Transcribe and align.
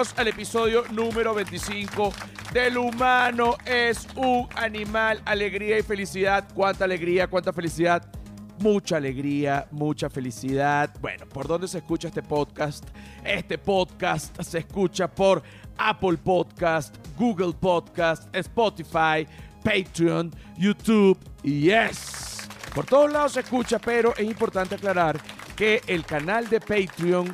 Al 0.00 0.28
episodio 0.28 0.84
número 0.92 1.34
25 1.34 2.10
del 2.54 2.78
humano 2.78 3.56
es 3.66 4.08
un 4.16 4.48
animal, 4.54 5.20
alegría 5.26 5.78
y 5.78 5.82
felicidad. 5.82 6.48
¿Cuánta 6.54 6.86
alegría, 6.86 7.26
cuánta 7.26 7.52
felicidad? 7.52 8.10
Mucha 8.60 8.96
alegría, 8.96 9.68
mucha 9.70 10.08
felicidad. 10.08 10.90
Bueno, 11.02 11.26
¿por 11.28 11.46
dónde 11.46 11.68
se 11.68 11.76
escucha 11.78 12.08
este 12.08 12.22
podcast? 12.22 12.86
Este 13.22 13.58
podcast 13.58 14.40
se 14.40 14.60
escucha 14.60 15.06
por 15.06 15.42
Apple 15.76 16.16
Podcast, 16.16 16.96
Google 17.18 17.52
Podcast, 17.52 18.34
Spotify, 18.34 19.28
Patreon, 19.62 20.32
YouTube 20.56 21.18
yes. 21.42 22.48
Por 22.74 22.86
todos 22.86 23.12
lados 23.12 23.32
se 23.32 23.40
escucha, 23.40 23.78
pero 23.78 24.14
es 24.16 24.24
importante 24.24 24.76
aclarar 24.76 25.20
que 25.54 25.82
el 25.86 26.06
canal 26.06 26.48
de 26.48 26.58
Patreon, 26.58 27.30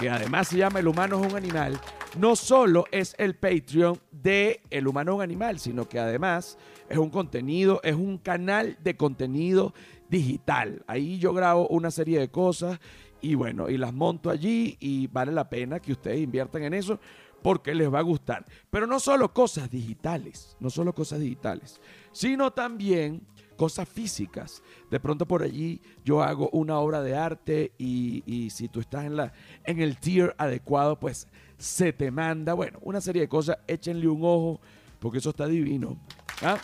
que 0.00 0.08
además 0.08 0.48
se 0.48 0.56
llama 0.56 0.78
El 0.78 0.88
Humano 0.88 1.20
es 1.20 1.30
un 1.30 1.36
Animal, 1.36 1.78
no 2.18 2.34
solo 2.34 2.86
es 2.90 3.14
el 3.18 3.34
Patreon 3.34 4.00
de 4.10 4.62
El 4.70 4.88
Humano 4.88 5.12
es 5.12 5.16
un 5.16 5.22
Animal, 5.22 5.58
sino 5.58 5.86
que 5.86 5.98
además 5.98 6.56
es 6.88 6.96
un 6.96 7.10
contenido, 7.10 7.80
es 7.84 7.94
un 7.94 8.16
canal 8.16 8.78
de 8.82 8.96
contenido 8.96 9.74
digital. 10.08 10.82
Ahí 10.86 11.18
yo 11.18 11.34
grabo 11.34 11.68
una 11.68 11.90
serie 11.90 12.18
de 12.18 12.30
cosas 12.30 12.80
y 13.20 13.34
bueno, 13.34 13.68
y 13.68 13.76
las 13.76 13.92
monto 13.92 14.30
allí 14.30 14.78
y 14.80 15.06
vale 15.08 15.32
la 15.32 15.50
pena 15.50 15.80
que 15.80 15.92
ustedes 15.92 16.20
inviertan 16.20 16.62
en 16.62 16.72
eso 16.72 16.98
porque 17.42 17.74
les 17.74 17.92
va 17.92 17.98
a 17.98 18.02
gustar. 18.02 18.46
Pero 18.70 18.86
no 18.86 19.00
solo 19.00 19.34
cosas 19.34 19.70
digitales, 19.70 20.56
no 20.60 20.70
solo 20.70 20.94
cosas 20.94 21.20
digitales, 21.20 21.78
sino 22.12 22.52
también 22.52 23.20
cosas 23.60 23.86
físicas. 23.86 24.62
De 24.90 24.98
pronto 25.00 25.26
por 25.26 25.42
allí 25.42 25.82
yo 26.02 26.22
hago 26.22 26.48
una 26.50 26.78
obra 26.78 27.02
de 27.02 27.14
arte 27.14 27.72
y, 27.76 28.48
si 28.50 28.68
tú 28.68 28.80
estás 28.80 29.04
en, 29.04 29.18
la, 29.18 29.34
en 29.64 29.82
el 29.82 29.98
tier 29.98 30.34
adecuado, 30.38 30.98
pues 30.98 31.28
se 31.58 31.92
te 31.92 32.10
manda, 32.10 32.54
bueno, 32.54 32.78
una 32.80 33.02
serie 33.02 33.20
de 33.20 33.28
cosas, 33.28 33.58
échenle 33.66 34.08
un 34.08 34.24
ojo, 34.24 34.62
porque 34.98 35.18
eso 35.18 35.28
está 35.28 35.46
divino. 35.46 35.98
¿Ah? 36.40 36.56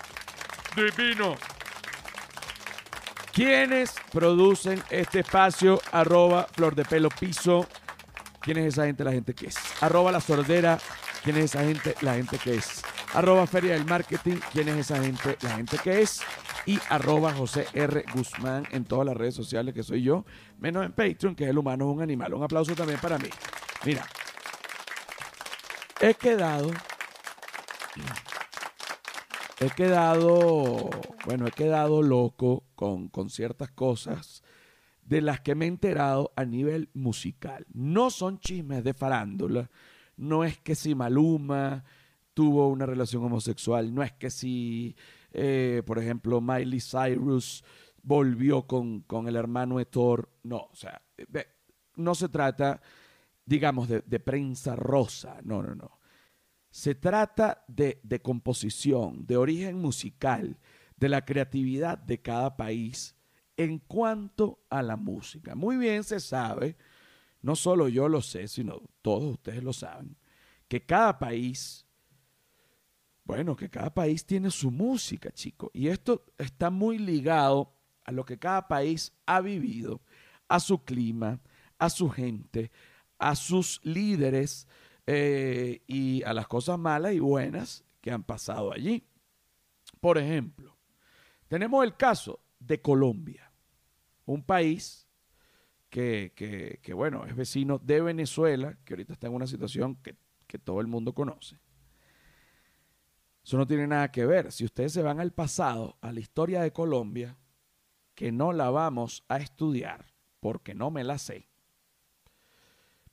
Divino. 0.74 1.34
¿Quiénes 3.30 3.92
producen 4.10 4.82
este 4.88 5.18
espacio? 5.20 5.78
Arroba 5.92 6.46
Flor 6.50 6.74
de 6.74 6.86
Pelo 6.86 7.10
Piso. 7.10 7.66
¿Quién 8.40 8.56
es 8.56 8.68
esa 8.72 8.86
gente? 8.86 9.04
La 9.04 9.12
gente 9.12 9.34
que 9.34 9.48
es. 9.48 9.56
Arroba 9.82 10.12
La 10.12 10.22
Sordera. 10.22 10.78
¿Quién 11.22 11.36
es 11.36 11.44
esa 11.44 11.62
gente? 11.62 11.94
La 12.00 12.14
gente 12.14 12.38
que 12.38 12.54
es. 12.54 12.80
Arroba 13.12 13.46
Feria 13.46 13.74
del 13.74 13.84
Marketing. 13.84 14.36
¿Quién 14.50 14.70
es 14.70 14.76
esa 14.90 15.02
gente? 15.02 15.36
La 15.42 15.56
gente 15.56 15.76
que 15.76 16.00
es 16.00 16.22
y 16.66 16.80
arroba 16.90 17.32
José 17.32 17.66
R. 17.72 18.04
Guzmán 18.12 18.66
en 18.72 18.84
todas 18.84 19.06
las 19.06 19.16
redes 19.16 19.34
sociales 19.34 19.72
que 19.72 19.84
soy 19.84 20.02
yo, 20.02 20.24
menos 20.58 20.84
en 20.84 20.92
Patreon, 20.92 21.36
que 21.36 21.44
es 21.44 21.50
el 21.50 21.58
humano 21.58 21.88
es 21.88 21.96
un 21.96 22.02
animal. 22.02 22.34
Un 22.34 22.42
aplauso 22.42 22.74
también 22.74 22.98
para 23.00 23.18
mí. 23.18 23.28
Mira, 23.84 24.04
he 26.00 26.14
quedado, 26.14 26.70
he 29.60 29.70
quedado, 29.70 30.90
bueno, 31.24 31.46
he 31.46 31.52
quedado 31.52 32.02
loco 32.02 32.64
con, 32.74 33.08
con 33.08 33.30
ciertas 33.30 33.70
cosas 33.70 34.42
de 35.02 35.20
las 35.20 35.40
que 35.40 35.54
me 35.54 35.66
he 35.66 35.68
enterado 35.68 36.32
a 36.34 36.44
nivel 36.44 36.90
musical. 36.94 37.64
No 37.72 38.10
son 38.10 38.40
chismes 38.40 38.82
de 38.82 38.92
farándula, 38.92 39.70
no 40.16 40.42
es 40.42 40.58
que 40.58 40.74
si 40.74 40.96
Maluma 40.96 41.84
tuvo 42.34 42.68
una 42.68 42.86
relación 42.86 43.24
homosexual, 43.24 43.94
no 43.94 44.02
es 44.02 44.12
que 44.12 44.30
si 44.30 44.96
eh, 45.38 45.82
por 45.84 45.98
ejemplo, 45.98 46.40
Miley 46.40 46.80
Cyrus 46.80 47.62
volvió 48.02 48.66
con, 48.66 49.04
el 49.28 49.36
hermano 49.36 49.76
de 49.76 49.84
Thor. 49.84 50.30
No, 50.42 50.68
o 50.72 50.74
sea, 50.74 51.02
no 51.96 52.14
se 52.14 52.28
trata, 52.30 52.80
digamos, 53.44 53.88
de, 53.88 54.20
prensa 54.20 54.74
rosa. 54.76 55.40
No, 55.44 55.62
no, 55.62 55.74
no. 55.74 56.00
Se 56.70 56.94
trata 56.94 57.64
de, 57.68 58.00
de 58.02 58.22
composición, 58.22 59.26
de 59.26 59.36
origen 59.36 59.78
musical, 59.78 60.58
de 60.96 61.08
la 61.10 61.24
creatividad 61.24 61.98
de 61.98 62.22
cada 62.22 62.56
país 62.56 63.14
en 63.58 63.78
cuanto 63.78 64.64
a 64.70 64.82
la 64.82 64.96
música. 64.96 65.54
Muy 65.54 65.76
bien 65.76 66.02
se 66.02 66.20
sabe, 66.20 66.76
no 67.42 67.56
solo 67.56 67.88
yo 67.88 68.08
lo 68.08 68.22
sé, 68.22 68.48
sino 68.48 68.82
todos 69.02 69.34
ustedes 69.34 69.62
lo 69.62 69.72
saben, 69.72 70.16
que 70.68 70.84
cada 70.84 71.18
país 71.18 71.85
bueno, 73.26 73.56
que 73.56 73.68
cada 73.68 73.92
país 73.92 74.24
tiene 74.24 74.50
su 74.50 74.70
música, 74.70 75.32
chico. 75.32 75.70
Y 75.74 75.88
esto 75.88 76.24
está 76.38 76.70
muy 76.70 76.98
ligado 76.98 77.74
a 78.04 78.12
lo 78.12 78.24
que 78.24 78.38
cada 78.38 78.68
país 78.68 79.12
ha 79.26 79.40
vivido, 79.40 80.00
a 80.48 80.60
su 80.60 80.84
clima, 80.84 81.40
a 81.76 81.90
su 81.90 82.08
gente, 82.08 82.70
a 83.18 83.34
sus 83.34 83.80
líderes 83.82 84.68
eh, 85.06 85.82
y 85.88 86.22
a 86.22 86.32
las 86.32 86.46
cosas 86.46 86.78
malas 86.78 87.14
y 87.14 87.18
buenas 87.18 87.84
que 88.00 88.12
han 88.12 88.22
pasado 88.22 88.72
allí. 88.72 89.04
Por 90.00 90.18
ejemplo, 90.18 90.76
tenemos 91.48 91.84
el 91.84 91.96
caso 91.96 92.38
de 92.60 92.80
Colombia, 92.80 93.50
un 94.24 94.44
país 94.44 95.08
que, 95.90 96.32
que, 96.80 96.94
bueno, 96.94 97.24
es 97.26 97.34
vecino 97.34 97.78
de 97.78 98.02
Venezuela, 98.02 98.78
que 98.84 98.94
ahorita 98.94 99.14
está 99.14 99.26
en 99.26 99.34
una 99.34 99.46
situación 99.48 99.96
que, 99.96 100.16
que 100.46 100.58
todo 100.58 100.80
el 100.80 100.86
mundo 100.86 101.12
conoce. 101.12 101.58
Eso 103.46 103.56
no 103.58 103.66
tiene 103.66 103.86
nada 103.86 104.10
que 104.10 104.26
ver. 104.26 104.50
Si 104.50 104.64
ustedes 104.64 104.92
se 104.92 105.02
van 105.02 105.20
al 105.20 105.30
pasado, 105.32 105.98
a 106.00 106.10
la 106.10 106.18
historia 106.18 106.62
de 106.62 106.72
Colombia, 106.72 107.36
que 108.16 108.32
no 108.32 108.52
la 108.52 108.70
vamos 108.70 109.22
a 109.28 109.36
estudiar 109.36 110.06
porque 110.40 110.74
no 110.74 110.90
me 110.90 111.04
la 111.04 111.16
sé. 111.16 111.48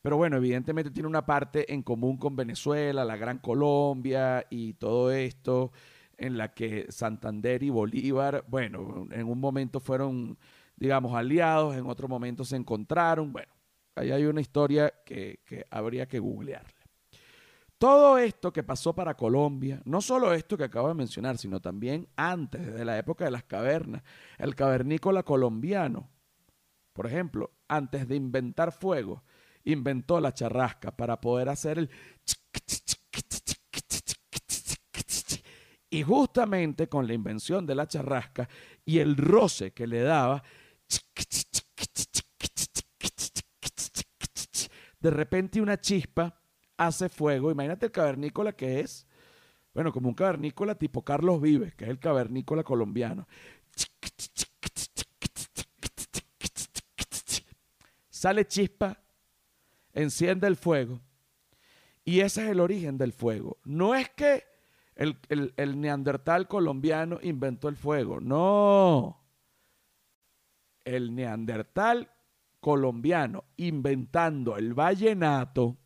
Pero 0.02 0.18
bueno, 0.18 0.38
evidentemente 0.38 0.90
tiene 0.90 1.08
una 1.08 1.28
parte 1.28 1.72
en 1.72 1.84
común 1.84 2.18
con 2.18 2.36
Venezuela, 2.36 3.06
la 3.06 3.16
Gran 3.16 3.38
Colombia 3.38 4.48
y 4.50 4.74
todo 4.74 5.12
esto, 5.12 5.72
en 6.18 6.36
la 6.36 6.52
que 6.52 6.88
Santander 6.90 7.62
y 7.62 7.70
Bolívar, 7.70 8.44
bueno, 8.48 9.08
en 9.12 9.28
un 9.28 9.40
momento 9.40 9.80
fueron, 9.80 10.40
digamos, 10.76 11.14
aliados, 11.14 11.76
en 11.76 11.86
otro 11.86 12.08
momento 12.08 12.44
se 12.44 12.56
encontraron. 12.56 13.32
Bueno, 13.32 13.54
ahí 13.94 14.10
hay 14.10 14.26
una 14.26 14.42
historia 14.42 14.92
que, 15.06 15.42
que 15.46 15.66
habría 15.70 16.08
que 16.08 16.18
googlear. 16.18 16.66
Todo 17.84 18.18
esto 18.18 18.54
que 18.54 18.64
pasó 18.64 18.96
para 18.96 19.14
Colombia, 19.18 19.82
no 19.84 20.00
solo 20.00 20.34
esto 20.34 20.56
que 20.56 20.64
acabo 20.64 20.88
de 20.88 20.94
mencionar, 20.94 21.38
sino 21.38 21.60
también 21.60 22.08
antes, 22.16 22.66
desde 22.66 22.86
la 22.86 22.98
época 22.98 23.26
de 23.26 23.32
las 23.32 23.44
cavernas, 23.44 24.04
el 24.38 24.56
cavernícola 24.56 25.24
colombiano, 25.24 26.10
por 26.94 27.08
ejemplo, 27.08 27.52
antes 27.68 28.08
de 28.08 28.16
inventar 28.16 28.72
fuego, 28.72 29.26
inventó 29.66 30.22
la 30.22 30.34
charrasca 30.34 30.96
para 30.96 31.20
poder 31.20 31.50
hacer 31.50 31.78
el... 31.78 31.90
Y 35.90 36.04
justamente 36.04 36.88
con 36.88 37.06
la 37.06 37.14
invención 37.14 37.66
de 37.66 37.76
la 37.76 37.86
charrasca 37.86 38.48
y 38.86 39.00
el 39.00 39.18
roce 39.18 39.74
que 39.74 39.88
le 39.88 40.04
daba, 40.04 40.42
de 45.02 45.12
repente 45.12 45.60
una 45.60 45.82
chispa 45.82 46.43
hace 46.78 47.10
fuego. 47.10 47.52
Imagínate 47.52 47.88
el 47.88 47.92
cavernícola 47.92 48.54
que 48.54 48.80
es. 48.80 49.08
Bueno, 49.74 49.92
como 49.92 50.10
un 50.10 50.16
cavernícola 50.16 50.76
tipo 50.76 51.04
Carlos 51.04 51.42
Vives, 51.42 51.74
que 51.76 51.86
es 51.86 51.90
el 51.90 52.00
cavernícola 52.00 52.64
colombiano. 52.64 53.28
Sale 58.10 58.46
chispa, 58.46 59.02
enciende 59.92 60.48
el 60.48 60.56
fuego. 60.56 61.02
Y 62.06 62.20
ese 62.20 62.44
es 62.44 62.50
el 62.50 62.60
origen 62.60 62.98
del 62.98 63.14
fuego. 63.14 63.58
No 63.64 63.96
es 63.96 64.10
que 64.10 64.44
el, 64.96 65.18
el 65.58 65.82
neandertal 65.82 66.48
colombiano 66.48 67.20
inventó 67.22 67.68
el 67.68 67.76
fuego. 67.76 68.22
No. 68.22 69.20
El 70.86 71.16
neandertal 71.16 72.12
colombiano 72.60 73.46
inventando 73.58 74.58
el 74.58 74.74
vallenato 74.74 75.78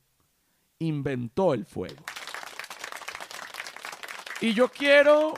inventó 0.79 1.53
el 1.53 1.65
fuego. 1.65 2.03
Y 4.41 4.53
yo 4.53 4.69
quiero 4.69 5.33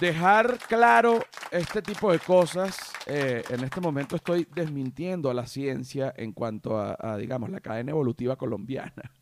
dejar 0.00 0.58
claro 0.68 1.24
este 1.50 1.82
tipo 1.82 2.10
de 2.10 2.18
cosas. 2.18 2.76
Eh, 3.06 3.42
en 3.48 3.64
este 3.64 3.80
momento 3.80 4.16
estoy 4.16 4.46
desmintiendo 4.54 5.30
a 5.30 5.34
la 5.34 5.46
ciencia 5.46 6.12
en 6.16 6.32
cuanto 6.32 6.78
a, 6.78 7.16
digamos, 7.16 7.50
la 7.50 7.60
cadena 7.60 7.92
evolutiva 7.92 8.36
colombiana. 8.36 9.12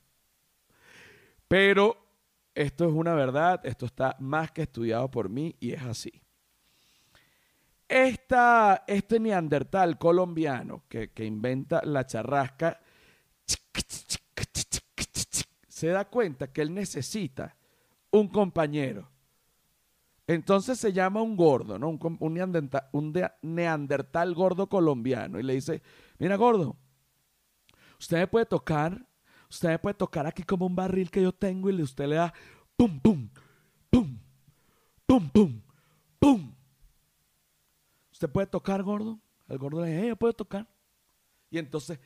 Pero 1.47 1.97
esto 2.55 2.87
es 2.87 2.93
una 2.93 3.15
verdad, 3.15 3.61
esto 3.65 3.87
está 3.87 4.17
más 4.19 4.51
que 4.51 4.63
estudiado 4.63 5.11
por 5.11 5.29
mí 5.29 5.55
y 5.61 5.73
es 5.73 5.83
así. 5.83 6.23
Esta, 7.89 8.85
este 8.89 9.21
neandertal 9.21 9.97
colombiano 9.99 10.85
que, 10.89 11.13
que 11.13 11.25
inventa 11.25 11.83
la 11.85 12.05
charrasca 12.05 12.81
se 15.77 15.89
da 15.89 16.07
cuenta 16.07 16.51
que 16.51 16.63
él 16.63 16.73
necesita 16.73 17.55
un 18.11 18.29
compañero. 18.29 19.11
Entonces 20.27 20.79
se 20.79 20.91
llama 20.91 21.21
un 21.21 21.37
gordo, 21.37 21.79
¿no? 21.79 21.91
Un, 21.91 23.29
neandertal, 23.43 24.35
gordo 24.35 24.71
colombiano. 24.71 25.39
Y 25.39 25.43
le 25.43 25.53
dice, 25.53 25.83
mira 26.19 26.37
gordo, 26.37 26.79
usted 28.01 28.17
me 28.17 28.27
puede 28.27 28.47
tocar, 28.47 29.07
usted 29.51 29.69
me 29.69 29.79
puede 29.79 29.93
tocar 29.93 30.27
aquí 30.27 30.45
como 30.45 30.65
un 30.65 30.75
barril 30.75 31.11
que 31.11 31.21
yo 31.21 31.33
tengo 31.33 31.69
y 31.69 31.83
usted 31.83 32.07
le 32.07 32.17
da 32.17 32.33
pum, 32.75 32.99
pum, 32.99 33.29
pum, 33.91 34.19
pum, 35.05 35.29
pum, 35.29 35.63
pum. 36.19 36.55
¿Usted 38.13 38.31
puede 38.31 38.47
tocar, 38.47 38.83
gordo? 38.83 39.21
El 39.47 39.59
gordo 39.59 39.85
le 39.85 39.93
dice, 39.93 40.09
yo 40.09 40.17
puedo 40.17 40.33
tocar. 40.33 40.67
Y 41.51 41.59
entonces, 41.59 42.01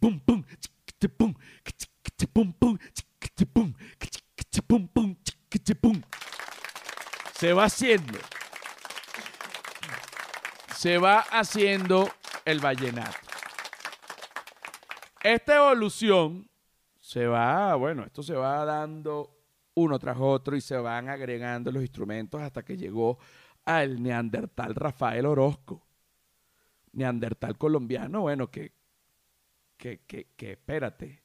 pum, 0.00 0.18
pum, 0.20 0.42
Se 7.34 7.52
va 7.52 7.64
haciendo. 7.64 8.18
Se 10.76 10.98
va 10.98 11.20
haciendo 11.20 12.10
el 12.44 12.60
vallenato. 12.60 13.16
Esta 15.22 15.56
evolución 15.56 16.48
se 17.00 17.26
va, 17.26 17.74
bueno, 17.74 18.04
esto 18.04 18.22
se 18.22 18.34
va 18.34 18.64
dando 18.64 19.36
uno 19.74 19.98
tras 19.98 20.16
otro 20.18 20.56
y 20.56 20.60
se 20.60 20.76
van 20.76 21.08
agregando 21.08 21.72
los 21.72 21.82
instrumentos 21.82 22.40
hasta 22.40 22.62
que 22.62 22.76
llegó 22.76 23.18
al 23.64 24.02
neandertal 24.02 24.74
Rafael 24.74 25.26
Orozco. 25.26 25.86
Neandertal 26.92 27.56
colombiano, 27.56 28.22
bueno, 28.22 28.50
que, 28.50 28.72
que, 29.80 30.00
que, 30.06 30.26
que 30.36 30.52
espérate, 30.52 31.22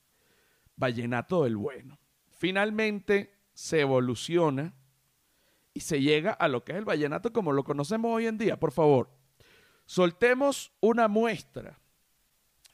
vallenato 0.78 1.44
del 1.44 1.58
bueno. 1.58 2.00
Finalmente 2.30 3.34
se 3.54 3.82
evoluciona 3.82 4.74
y 5.74 5.82
se 5.82 6.02
llega 6.02 6.32
a 6.32 6.48
lo 6.48 6.64
que 6.64 6.72
es 6.72 6.78
el 6.78 6.86
vallenato 6.86 7.34
como 7.34 7.52
lo 7.52 7.66
conocemos 7.66 8.16
hoy 8.16 8.28
en 8.28 8.38
día. 8.38 8.58
Por 8.58 8.72
favor, 8.72 9.10
soltemos 9.86 10.72
una 10.80 11.10
muestra 11.10 11.78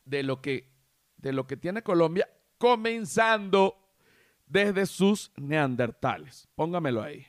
de 0.05 0.21
lo 0.21 0.39
que, 0.39 0.71
de 1.17 1.33
lo 1.33 1.47
que 1.47 1.57
tiene 1.57 1.81
Colombia 1.81 2.29
comenzando 2.59 3.75
desde 4.45 4.85
sus 4.85 5.31
neandertales. 5.35 6.47
Póngamelo 6.53 7.01
ahí. 7.01 7.25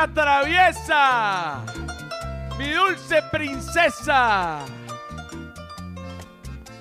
Niña 0.00 0.14
traviesa, 0.14 1.64
mi 2.58 2.70
dulce 2.72 3.22
princesa. 3.30 4.60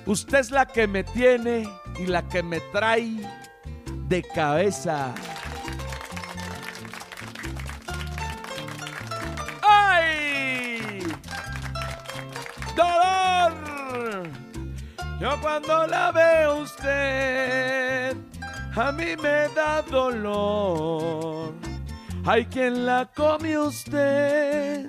Usted 0.06 0.40
es 0.40 0.52
la 0.52 0.66
que 0.66 0.88
me 0.88 1.04
tiene 1.04 1.70
y 1.98 2.06
la 2.08 2.22
que 2.28 2.42
me 2.42 2.60
trae 2.72 3.20
de 4.08 4.24
cabeza. 4.24 5.14
¡Ay! 9.62 11.00
¡Dolor! 12.76 14.28
Yo 15.20 15.42
cuando 15.42 15.88
la 15.88 16.12
veo 16.12 16.62
usted, 16.62 18.16
a 18.76 18.92
mí 18.92 19.16
me 19.22 19.48
da 19.56 19.82
dolor. 19.84 21.39
Hay 22.32 22.46
quien 22.46 22.86
la 22.86 23.08
come 23.08 23.58
usted, 23.58 24.86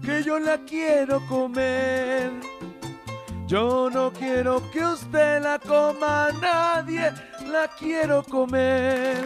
que 0.00 0.22
yo 0.22 0.38
la 0.38 0.58
quiero 0.58 1.20
comer. 1.26 2.30
Yo 3.48 3.90
no 3.90 4.12
quiero 4.12 4.62
que 4.70 4.84
usted 4.84 5.42
la 5.42 5.58
coma, 5.58 6.28
nadie 6.40 7.12
la 7.50 7.66
quiero 7.76 8.22
comer. 8.22 9.24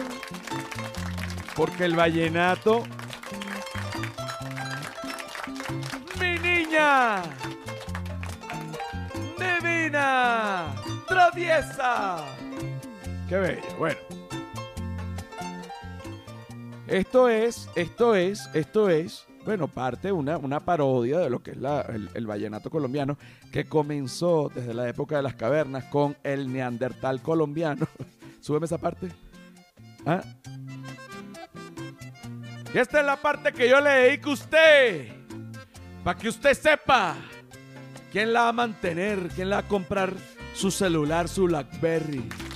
Porque 1.55 1.85
el 1.85 1.95
vallenato, 1.95 2.85
mi 6.19 6.39
niña, 6.39 7.21
divina, 9.37 10.73
traviesa. 11.07 12.25
Qué 13.29 13.37
bello, 13.37 13.77
bueno. 13.77 14.10
Esto 16.91 17.29
es, 17.29 17.69
esto 17.75 18.15
es, 18.15 18.49
esto 18.53 18.89
es 18.89 19.25
bueno, 19.45 19.67
parte 19.67 20.11
una, 20.11 20.37
una 20.37 20.59
parodia 20.59 21.19
de 21.19 21.29
lo 21.29 21.41
que 21.41 21.51
es 21.51 21.57
el, 22.13 22.27
vallenato 22.27 22.69
colombiano, 22.69 23.17
que 23.51 23.65
comenzó 23.65 24.51
desde 24.53 24.73
la 24.73 24.87
época 24.89 25.15
de 25.15 25.23
las 25.23 25.35
cavernas 25.35 25.85
con 25.85 26.17
el 26.23 26.51
neandertal 26.51 27.21
colombiano. 27.21 27.87
Súbeme 28.41 28.65
esa 28.65 28.77
parte. 28.77 29.07
¿Ah? 30.05 30.21
Y 32.73 32.77
esta 32.77 32.99
es 32.99 33.05
la 33.05 33.15
parte 33.15 33.53
que 33.53 33.69
yo 33.69 33.79
le 33.79 33.89
dedico 33.89 34.31
a 34.31 34.33
usted, 34.33 35.13
para 36.03 36.19
que 36.19 36.27
usted 36.27 36.53
sepa 36.53 37.15
quién 38.11 38.33
la 38.33 38.43
va 38.43 38.49
a 38.49 38.53
mantener, 38.53 39.29
quién 39.33 39.49
la 39.49 39.61
va 39.61 39.61
a 39.61 39.67
comprar 39.67 40.13
su 40.53 40.69
celular, 40.69 41.29
su 41.29 41.45
Blackberry. 41.45 42.50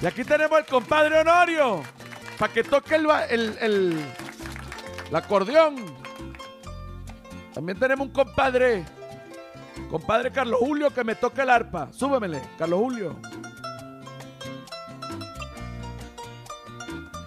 Y 0.00 0.06
aquí 0.06 0.24
tenemos 0.24 0.58
el 0.58 0.66
compadre 0.66 1.20
Honorio, 1.20 1.82
para 2.38 2.52
que 2.52 2.62
toque 2.62 2.96
el, 2.96 3.06
el 3.60 4.04
el 5.08 5.16
acordeón. 5.16 5.76
También 7.54 7.78
tenemos 7.78 8.08
un 8.08 8.12
compadre. 8.12 8.84
Compadre 9.90 10.32
Carlos 10.32 10.58
Julio 10.60 10.90
que 10.90 11.04
me 11.04 11.14
toca 11.14 11.42
el 11.42 11.50
arpa. 11.50 11.88
Súbemele, 11.92 12.40
Carlos 12.58 12.80
Julio. 12.80 13.16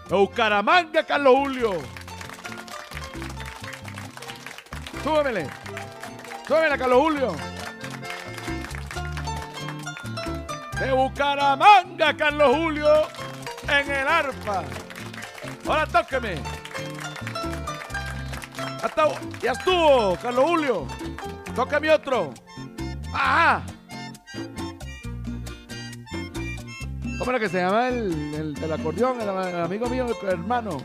Eucaramanga, 0.09 1.03
Carlos 1.03 1.35
Julio. 1.35 1.71
Súbemele. 5.03 5.47
Súbemele, 6.47 6.77
Carlos 6.77 6.99
Julio. 6.99 7.58
De 10.79 10.91
Bucaramanga, 10.93 12.15
Carlos 12.15 12.55
Julio, 12.55 13.07
en 13.67 13.91
el 13.91 14.07
arpa. 14.07 14.63
Ahora 15.67 15.85
tóqueme. 15.85 16.35
Hasta, 18.81 19.07
ya 19.41 19.51
estuvo, 19.51 20.15
Carlos 20.21 20.45
Julio. 20.45 20.87
Mi 21.81 21.89
otro. 21.89 22.33
Ajá. 23.13 23.61
¿Cómo 27.17 27.37
que 27.37 27.49
se 27.49 27.57
llama 27.57 27.89
el, 27.89 28.55
el, 28.63 28.71
acordeón? 28.71 29.19
El, 29.19 29.29
amigo 29.59 29.89
mío, 29.89 30.05
el 30.21 30.29
hermano. 30.29 30.77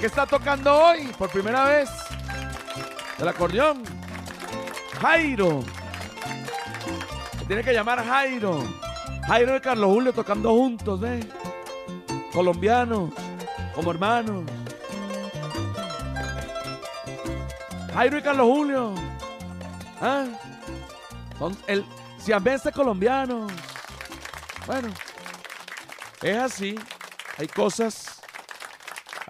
¿Qué 0.00 0.06
está 0.06 0.24
tocando 0.24 0.72
hoy 0.72 1.12
por 1.18 1.28
primera 1.30 1.64
vez? 1.64 1.90
El 3.18 3.26
acordeón. 3.26 3.82
Jairo. 5.00 5.64
tiene 7.48 7.64
que 7.64 7.72
llamar 7.72 8.04
Jairo. 8.04 8.62
Jairo 9.30 9.56
y 9.56 9.60
Carlos 9.60 9.90
Julio 9.92 10.12
tocando 10.12 10.50
juntos, 10.50 11.00
¿eh? 11.04 11.20
Colombianos, 12.32 13.10
como 13.76 13.92
hermanos. 13.92 14.42
Jairo 17.94 18.18
y 18.18 18.22
Carlos 18.22 18.46
Julio. 18.48 18.94
¿Ah? 20.00 20.26
Son 21.38 21.56
el 21.68 21.84
siambense 22.18 22.72
colombiano. 22.72 23.46
Bueno, 24.66 24.88
es 26.22 26.36
así. 26.36 26.74
Hay 27.38 27.46
cosas, 27.46 28.20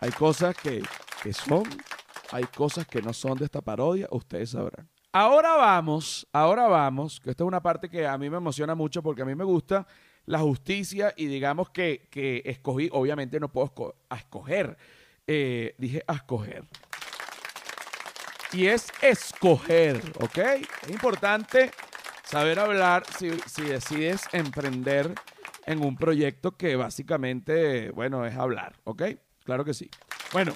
hay 0.01 0.13
cosas 0.13 0.57
que 0.57 0.83
son, 1.35 1.65
hay 2.33 2.45
cosas 2.45 2.87
que 2.87 3.03
no 3.03 3.13
son 3.13 3.37
de 3.37 3.45
esta 3.45 3.61
parodia, 3.61 4.09
ustedes 4.11 4.49
sabrán. 4.49 4.89
Ahora 5.13 5.57
vamos, 5.57 6.27
ahora 6.33 6.69
vamos, 6.69 7.21
que 7.21 7.31
esta 7.31 7.45
es 7.45 7.49
una 7.49 7.63
parte 7.63 7.89
que 7.89 8.07
a 8.07 8.17
mí 8.17 8.31
me 8.31 8.37
emociona 8.37 8.75
mucho 8.75 9.03
porque 9.03 9.23
a 9.23 9.25
mí 9.25 9.35
me 9.35 9.45
gusta 9.45 9.87
la 10.27 10.39
justicia 10.39 11.13
y 11.17 11.27
digamos 11.27 11.71
que, 11.71 12.09
que 12.11 12.43
escogí, 12.45 12.89
obviamente 12.93 13.41
no 13.41 13.49
puedo 13.49 13.97
escoger, 14.11 14.77
eh, 15.27 15.75
dije 15.79 16.05
a 16.07 16.15
escoger 16.15 16.65
y 18.53 18.67
es 18.67 18.89
escoger, 19.01 20.03
¿ok? 20.21 20.39
Es 20.39 20.91
importante 20.91 21.71
saber 22.25 22.59
hablar 22.59 23.05
si, 23.17 23.29
decides 23.63 24.29
emprender 24.33 25.15
en 25.67 25.83
un 25.83 25.97
proyecto 25.97 26.57
que 26.57 26.77
básicamente, 26.77 27.91
bueno, 27.91 28.27
es 28.27 28.37
hablar, 28.37 28.75
¿ok? 28.85 29.03
Claro 29.45 29.65
que 29.65 29.75
sí. 29.75 29.91
Bueno, 30.33 30.53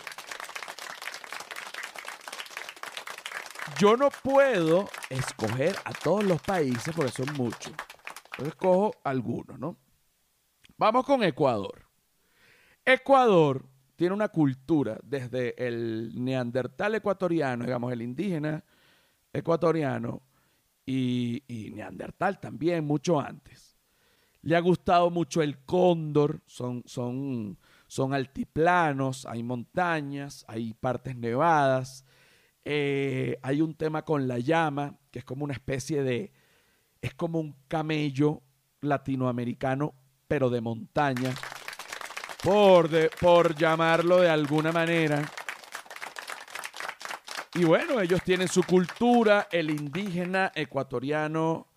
yo 3.79 3.97
no 3.97 4.09
puedo 4.11 4.89
escoger 5.11 5.77
a 5.85 5.93
todos 5.93 6.25
los 6.25 6.41
países 6.43 6.95
porque 6.95 7.13
son 7.13 7.33
muchos. 7.37 7.73
Yo 8.39 8.47
escojo 8.47 8.95
algunos, 9.05 9.59
¿no? 9.59 9.77
Vamos 10.77 11.05
con 11.05 11.23
Ecuador. 11.23 11.87
Ecuador 12.85 13.65
tiene 13.97 14.15
una 14.15 14.29
cultura 14.29 14.99
desde 15.03 15.55
el 15.67 16.13
neandertal 16.15 16.95
ecuatoriano, 16.97 17.65
digamos, 17.65 17.93
el 17.93 18.03
indígena 18.03 18.65
ecuatoriano, 19.33 20.23
y, 20.87 21.43
y 21.49 21.71
Neandertal 21.71 22.41
también, 22.41 22.85
mucho 22.85 23.21
antes. 23.21 23.77
Le 24.43 24.57
ha 24.57 24.61
gustado 24.61 25.11
mucho 25.11 25.41
el 25.41 25.59
cóndor, 25.65 26.43
son, 26.47 26.83
son, 26.87 27.57
son 27.87 28.13
altiplanos, 28.13 29.25
hay 29.25 29.43
montañas, 29.43 30.45
hay 30.47 30.75
partes 30.75 31.17
nevadas. 31.17 32.05
Eh, 32.65 33.39
hay 33.43 33.61
un 33.61 33.75
tema 33.75 34.03
con 34.03 34.27
la 34.27 34.39
llama, 34.39 34.97
que 35.11 35.19
es 35.19 35.25
como 35.25 35.45
una 35.45 35.55
especie 35.55 36.03
de, 36.03 36.33
es 37.03 37.15
como 37.15 37.39
un 37.39 37.55
camello 37.69 38.43
latinoamericano, 38.81 39.95
pero 40.27 40.49
de 40.49 40.61
montaña, 40.61 41.35
por, 42.43 42.89
de, 42.89 43.11
por 43.21 43.55
llamarlo 43.55 44.21
de 44.21 44.31
alguna 44.31 44.73
manera. 44.73 45.23
Y 47.55 47.65
bueno, 47.65 48.01
ellos 48.01 48.21
tienen 48.25 48.49
su 48.49 48.63
cultura, 48.63 49.49
el 49.53 49.71
indígena 49.71 50.51
ecuatoriano 50.55 51.69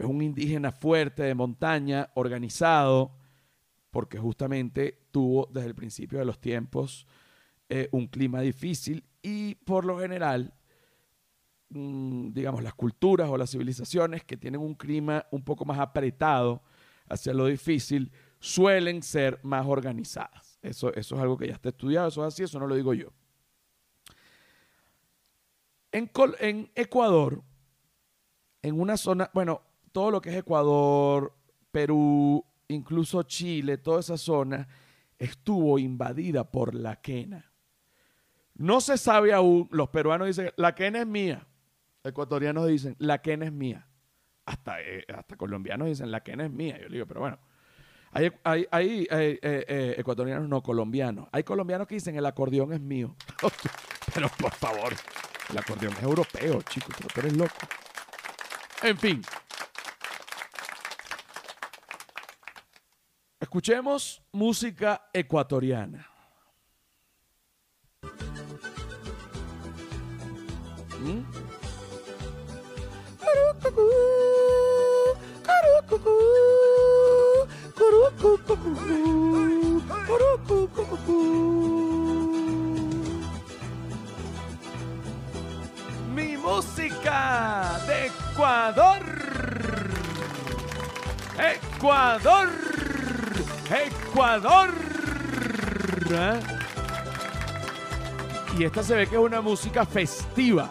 es 0.00 0.06
un 0.06 0.22
indígena 0.22 0.72
fuerte 0.72 1.24
de 1.24 1.34
montaña, 1.34 2.10
organizado, 2.14 3.12
porque 3.90 4.18
justamente 4.18 4.98
tuvo 5.10 5.46
desde 5.52 5.68
el 5.68 5.74
principio 5.74 6.18
de 6.18 6.24
los 6.24 6.40
tiempos 6.40 7.06
eh, 7.68 7.88
un 7.92 8.06
clima 8.06 8.40
difícil 8.40 9.04
y 9.22 9.54
por 9.56 9.84
lo 9.84 9.98
general, 9.98 10.54
mm, 11.70 12.32
digamos, 12.32 12.62
las 12.62 12.74
culturas 12.74 13.28
o 13.28 13.36
las 13.36 13.50
civilizaciones 13.50 14.24
que 14.24 14.36
tienen 14.36 14.60
un 14.60 14.74
clima 14.74 15.26
un 15.30 15.42
poco 15.42 15.64
más 15.64 15.78
apretado 15.78 16.62
hacia 17.08 17.34
lo 17.34 17.46
difícil 17.46 18.12
suelen 18.38 19.02
ser 19.02 19.40
más 19.42 19.66
organizadas. 19.66 20.58
Eso, 20.62 20.92
eso 20.94 21.16
es 21.16 21.20
algo 21.20 21.36
que 21.36 21.48
ya 21.48 21.54
está 21.54 21.70
estudiado, 21.70 22.08
eso 22.08 22.26
es 22.26 22.34
así, 22.34 22.42
eso 22.44 22.58
no 22.58 22.66
lo 22.66 22.74
digo 22.74 22.94
yo. 22.94 23.12
En, 25.92 26.10
en 26.38 26.70
Ecuador, 26.74 27.42
en 28.62 28.80
una 28.80 28.96
zona, 28.96 29.30
bueno, 29.34 29.62
todo 29.92 30.10
lo 30.10 30.20
que 30.20 30.30
es 30.30 30.36
Ecuador, 30.36 31.34
Perú, 31.70 32.44
incluso 32.68 33.22
Chile, 33.24 33.78
toda 33.78 34.00
esa 34.00 34.16
zona 34.16 34.68
estuvo 35.18 35.78
invadida 35.78 36.50
por 36.50 36.74
la 36.74 37.00
quena. 37.00 37.49
No 38.60 38.82
se 38.82 38.98
sabe 38.98 39.32
aún, 39.32 39.68
los 39.70 39.88
peruanos 39.88 40.26
dicen, 40.26 40.52
la 40.56 40.74
quena 40.74 41.00
es 41.00 41.06
mía. 41.06 41.46
Ecuatorianos 42.04 42.68
dicen, 42.68 42.94
la 42.98 43.22
quena 43.22 43.46
es 43.46 43.52
mía. 43.52 43.88
Hasta, 44.44 44.82
eh, 44.82 45.02
hasta 45.16 45.34
colombianos 45.38 45.88
dicen, 45.88 46.10
la 46.10 46.22
quena 46.22 46.44
es 46.44 46.50
mía. 46.50 46.78
Yo 46.78 46.90
digo, 46.90 47.06
pero 47.06 47.20
bueno, 47.20 47.38
hay, 48.10 48.30
hay, 48.44 48.66
hay 48.70 49.08
eh, 49.10 49.38
eh, 49.42 49.94
ecuatorianos 49.96 50.46
no 50.46 50.62
colombianos. 50.62 51.26
Hay 51.32 51.42
colombianos 51.42 51.86
que 51.86 51.94
dicen, 51.94 52.16
el 52.16 52.26
acordeón 52.26 52.74
es 52.74 52.82
mío. 52.82 53.16
pero 54.14 54.28
por 54.38 54.52
favor, 54.52 54.92
el 55.48 55.56
acordeón 55.56 55.94
es 55.94 56.02
europeo, 56.02 56.60
chicos, 56.60 56.94
pero 56.98 57.08
tú 57.14 57.20
eres 57.20 57.36
loco. 57.38 57.56
En 58.82 58.98
fin, 58.98 59.22
Escuchemos 63.40 64.22
música 64.32 65.08
ecuatoriana. 65.14 66.09
¿Mm? 71.00 71.22
Mi 86.14 86.36
música 86.36 87.80
de 87.86 88.06
Ecuador. 88.06 89.02
Ecuador. 91.38 92.48
Ecuador. 93.70 94.70
¿Eh? 96.10 96.40
Y 98.58 98.64
esta 98.64 98.82
se 98.82 98.94
ve 98.96 99.06
que 99.06 99.14
es 99.14 99.20
una 99.20 99.40
música 99.40 99.86
festiva. 99.86 100.70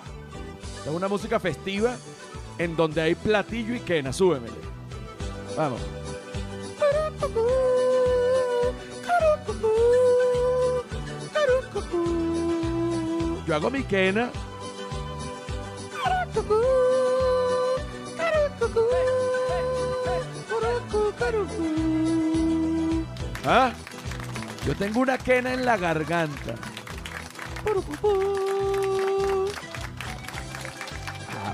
Es 0.85 0.91
una 0.91 1.07
música 1.07 1.39
festiva 1.39 1.95
en 2.57 2.75
donde 2.75 3.01
hay 3.01 3.15
platillo 3.15 3.75
y 3.75 3.79
quena. 3.79 4.13
Súbemele. 4.13 4.53
Vamos. 5.55 5.81
Yo 13.47 13.55
hago 13.55 13.69
mi 13.71 13.83
quena. 13.83 14.29
¿Ah? 23.45 23.71
Yo 24.65 24.75
tengo 24.75 24.99
una 24.99 25.17
quena 25.17 25.53
en 25.53 25.65
la 25.65 25.77
garganta. 25.77 26.55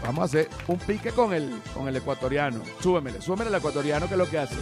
Vamos 0.05 0.21
a 0.21 0.25
hacer 0.25 0.49
un 0.67 0.77
pique 0.77 1.11
con 1.11 1.33
el, 1.33 1.61
con 1.73 1.87
el 1.87 1.95
ecuatoriano. 1.95 2.61
Súbemele, 2.79 3.21
súbemele 3.21 3.49
el 3.49 3.55
ecuatoriano 3.55 4.07
que 4.07 4.13
es 4.13 4.17
lo 4.17 4.29
que 4.29 4.37
hace. 4.37 4.55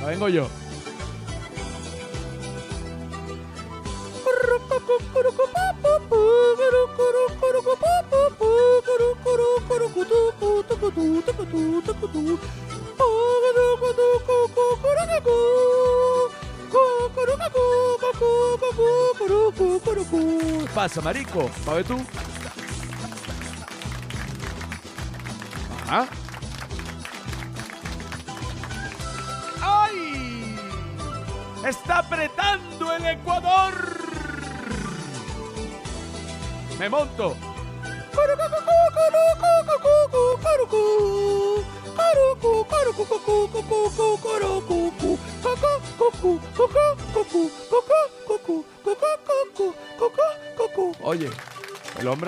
Ahora 0.00 0.06
vengo 0.08 0.28
yo. 0.28 0.61
Pasa, 20.92 21.00
marico? 21.00 21.50
¿Pa 21.64 21.74
ver 21.74 21.84
tú? 21.84 21.96
Ajá. 25.88 26.06
¡Ay! 29.62 30.56
¡Está 31.66 31.98
apretando 31.98 32.92
el 32.92 33.06
Ecuador! 33.06 33.72
Me 36.78 36.88
monto. 36.90 37.36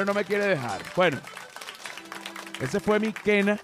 Hombre 0.04 0.12
no 0.12 0.14
me 0.14 0.24
quiere 0.24 0.46
dejar. 0.46 0.82
Bueno, 0.94 1.18
ese 2.60 2.80
fue 2.80 3.00
mi 3.00 3.12
quena. 3.12 3.58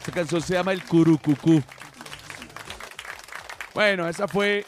Esa 0.00 0.12
canción 0.12 0.42
se 0.42 0.54
llama 0.54 0.72
El 0.72 0.84
Curucucú. 0.84 1.62
Bueno, 3.74 4.08
esa 4.08 4.28
fue 4.28 4.64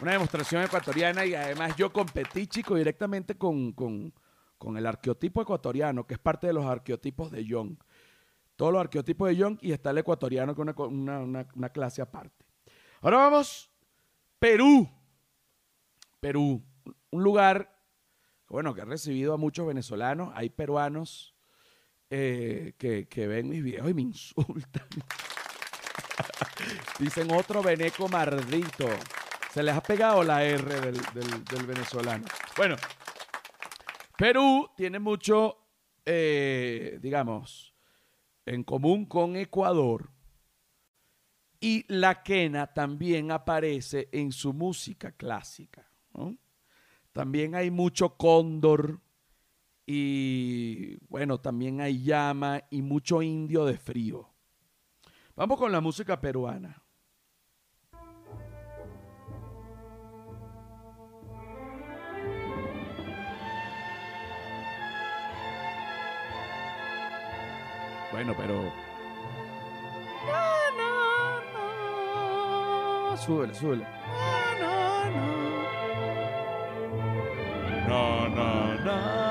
una 0.00 0.12
demostración 0.12 0.62
ecuatoriana 0.62 1.24
y 1.24 1.34
además 1.34 1.76
yo 1.76 1.92
competí, 1.92 2.46
chico, 2.46 2.74
directamente 2.74 3.36
con, 3.36 3.72
con 3.72 4.76
el 4.76 4.86
arqueotipo 4.86 5.42
ecuatoriano, 5.42 6.06
que 6.06 6.14
es 6.14 6.20
parte 6.20 6.46
de 6.46 6.52
los 6.52 6.64
arqueotipos 6.64 7.30
de 7.30 7.44
Young 7.44 7.76
todos 8.62 8.74
los 8.74 8.80
arqueotipos 8.80 9.28
de 9.28 9.34
Young 9.34 9.58
y 9.60 9.72
está 9.72 9.90
el 9.90 9.98
ecuatoriano 9.98 10.54
con 10.54 10.72
una, 10.78 11.44
una, 11.52 11.68
clase 11.70 12.00
aparte. 12.00 12.46
Ahora 13.00 13.16
vamos, 13.16 13.68
Perú. 14.38 14.88
Perú, 16.20 16.62
un 17.10 17.24
lugar, 17.24 17.76
bueno, 18.46 18.72
que 18.72 18.82
ha 18.82 18.84
recibido 18.84 19.34
a 19.34 19.36
muchos 19.36 19.66
venezolanos. 19.66 20.30
Hay 20.36 20.48
peruanos 20.48 21.34
eh, 22.08 22.74
que, 22.78 23.26
ven 23.26 23.48
mis 23.48 23.64
videos 23.64 23.90
y 23.90 23.94
me 23.94 24.02
insultan. 24.02 24.86
Dicen 27.00 27.32
otro 27.32 27.64
veneco 27.64 28.08
mardito. 28.08 28.86
Se 29.52 29.64
les 29.64 29.74
ha 29.74 29.82
pegado 29.82 30.22
la 30.22 30.44
R 30.44 30.80
del, 30.82 31.00
del, 31.50 31.66
venezolano. 31.66 32.26
Bueno, 32.56 32.76
Perú 34.16 34.70
tiene 34.76 35.00
mucho, 35.00 35.58
eh, 36.06 37.00
digamos, 37.02 37.71
en 38.46 38.64
común 38.64 39.06
con 39.06 39.36
Ecuador. 39.36 40.10
Y 41.60 41.84
la 41.92 42.22
quena 42.22 42.72
también 42.72 43.30
aparece 43.30 44.08
en 44.10 44.32
su 44.32 44.52
música 44.52 45.12
clásica. 45.12 45.88
También 47.12 47.54
hay 47.54 47.70
mucho 47.70 48.16
cóndor 48.16 49.00
Y 49.86 50.96
bueno, 51.08 51.38
también 51.40 51.80
hay 51.80 52.02
llama 52.02 52.62
y 52.70 52.82
mucho 52.82 53.22
indio 53.22 53.64
de 53.64 53.78
frío. 53.78 54.28
Vamos 55.34 55.58
con 55.58 55.72
la 55.72 55.80
música 55.80 56.20
peruana. 56.20 56.81
Bueno, 68.12 68.34
pero. 68.36 68.54
No, 70.26 70.44
no, 70.78 70.90
no. 73.10 73.16
Súbele, 73.16 73.54
súbele. 73.54 73.84
No, 73.84 74.54
no, 74.60 75.10
no. 75.10 75.26
No, 77.88 78.28
no, 78.28 78.74
no. 78.76 78.84
No, 78.84 79.21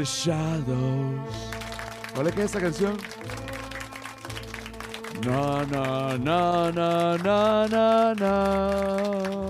The 0.00 0.06
Shadows. 0.06 1.50
¿Cuál 2.14 2.28
es 2.28 2.34
que 2.34 2.42
es 2.44 2.50
esa 2.50 2.58
canción? 2.58 2.96
No, 5.26 5.62
no, 5.66 6.16
no, 6.16 6.72
no, 6.72 7.18
no, 7.18 7.68
no, 7.68 8.14
no. 8.14 9.46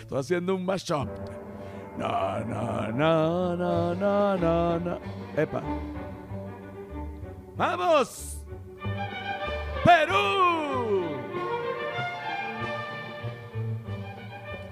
Estoy 0.00 0.18
haciendo 0.18 0.54
un 0.54 0.64
mashup. 0.64 1.10
No, 1.98 2.40
no, 2.46 2.90
no, 2.92 3.56
no, 3.56 3.94
no, 3.94 4.36
no, 4.38 4.80
no. 4.80 4.98
Epa. 5.36 5.62
¡Vamos! 7.54 8.40
¡Perú! 9.84 11.04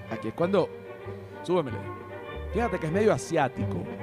Aquí 0.09 0.29
es 0.29 0.33
cuando. 0.33 0.67
Súbemele. 1.43 1.77
Fíjate 2.53 2.79
que 2.79 2.87
es 2.87 2.91
medio 2.91 3.13
asiático. 3.13 3.94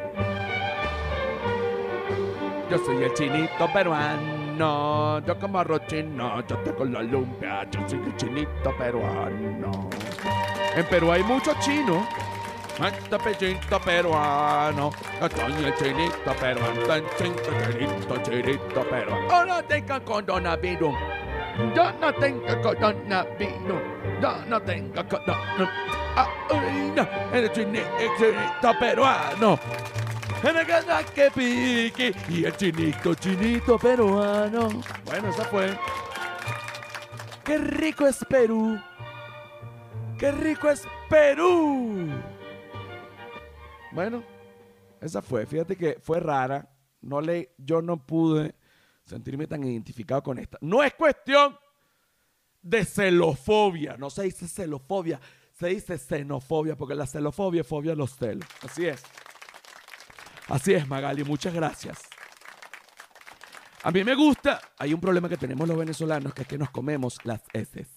Yo 2.72 2.78
soy 2.78 3.04
el 3.04 3.12
chinito 3.12 3.70
peruano. 3.70 5.18
Yo 5.26 5.38
como 5.38 5.58
arroz 5.58 5.82
chino. 5.88 6.40
Yo 6.48 6.56
tengo 6.60 6.86
la 6.86 7.02
lumpia. 7.02 7.68
Yo 7.70 7.86
soy 7.86 7.98
el 7.98 8.16
chinito 8.16 8.74
peruano. 8.78 9.90
En 10.74 10.86
Perú 10.86 11.12
hay 11.12 11.22
mucho 11.22 11.52
chino. 11.60 12.08
Mata 12.80 13.18
pechito 13.18 13.78
peruano. 13.78 14.90
Yo 15.20 15.28
soy 15.28 15.64
el 15.66 15.74
chinito 15.74 16.32
peruano. 16.40 16.80
Tan 16.86 17.04
chinito, 17.18 17.50
chinito, 17.72 18.16
chinito 18.22 18.80
peruano. 18.88 19.28
Oh, 19.30 19.44
no 19.44 19.62
tengo 19.64 20.02
coronavirus. 20.02 20.94
Yo 21.76 21.92
no 22.00 22.14
tengo 22.14 22.62
coronavirus. 22.62 23.82
Yo 24.22 24.32
no 24.48 24.62
tengo 24.62 25.06
coronavirus. 25.10 25.68
Ah, 26.16 26.26
no. 26.96 27.06
El 27.36 27.52
chinito 27.52 28.72
peruano. 28.80 29.58
En 30.44 30.56
el 30.56 30.66
que 31.14 31.30
pique 31.30 32.12
y 32.28 32.44
el 32.44 32.56
chinito, 32.56 33.14
chinito 33.14 33.78
peruano. 33.78 34.68
Bueno, 35.04 35.28
esa 35.28 35.44
fue. 35.44 35.78
Qué 37.44 37.58
rico 37.58 38.08
es 38.08 38.24
Perú. 38.28 38.76
Qué 40.18 40.32
rico 40.32 40.68
es 40.68 40.84
Perú. 41.08 42.08
Bueno, 43.92 44.24
esa 45.00 45.22
fue. 45.22 45.46
Fíjate 45.46 45.76
que 45.76 45.98
fue 46.02 46.18
rara. 46.18 46.68
No 47.00 47.20
le, 47.20 47.54
yo 47.58 47.80
no 47.80 48.04
pude 48.04 48.56
sentirme 49.04 49.46
tan 49.46 49.62
identificado 49.62 50.24
con 50.24 50.38
esta. 50.38 50.58
No 50.60 50.82
es 50.82 50.92
cuestión 50.94 51.56
de 52.62 52.84
celofobia. 52.84 53.96
No 53.96 54.10
se 54.10 54.24
dice 54.24 54.48
celofobia, 54.48 55.20
se 55.52 55.68
dice 55.68 55.98
xenofobia, 55.98 56.76
porque 56.76 56.96
la 56.96 57.06
celofobia 57.06 57.60
es 57.60 57.66
fobia 57.66 57.92
a 57.92 57.96
los 57.96 58.16
celos. 58.16 58.48
Así 58.62 58.86
es. 58.86 59.04
Así 60.52 60.74
es, 60.74 60.86
Magali, 60.86 61.24
muchas 61.24 61.54
gracias. 61.54 61.98
A 63.82 63.90
mí 63.90 64.04
me 64.04 64.14
gusta, 64.14 64.60
hay 64.76 64.92
un 64.92 65.00
problema 65.00 65.26
que 65.26 65.38
tenemos 65.38 65.66
los 65.66 65.78
venezolanos, 65.78 66.34
que 66.34 66.42
es 66.42 66.48
que 66.48 66.58
nos 66.58 66.68
comemos 66.68 67.16
las 67.24 67.40
heces. 67.54 67.88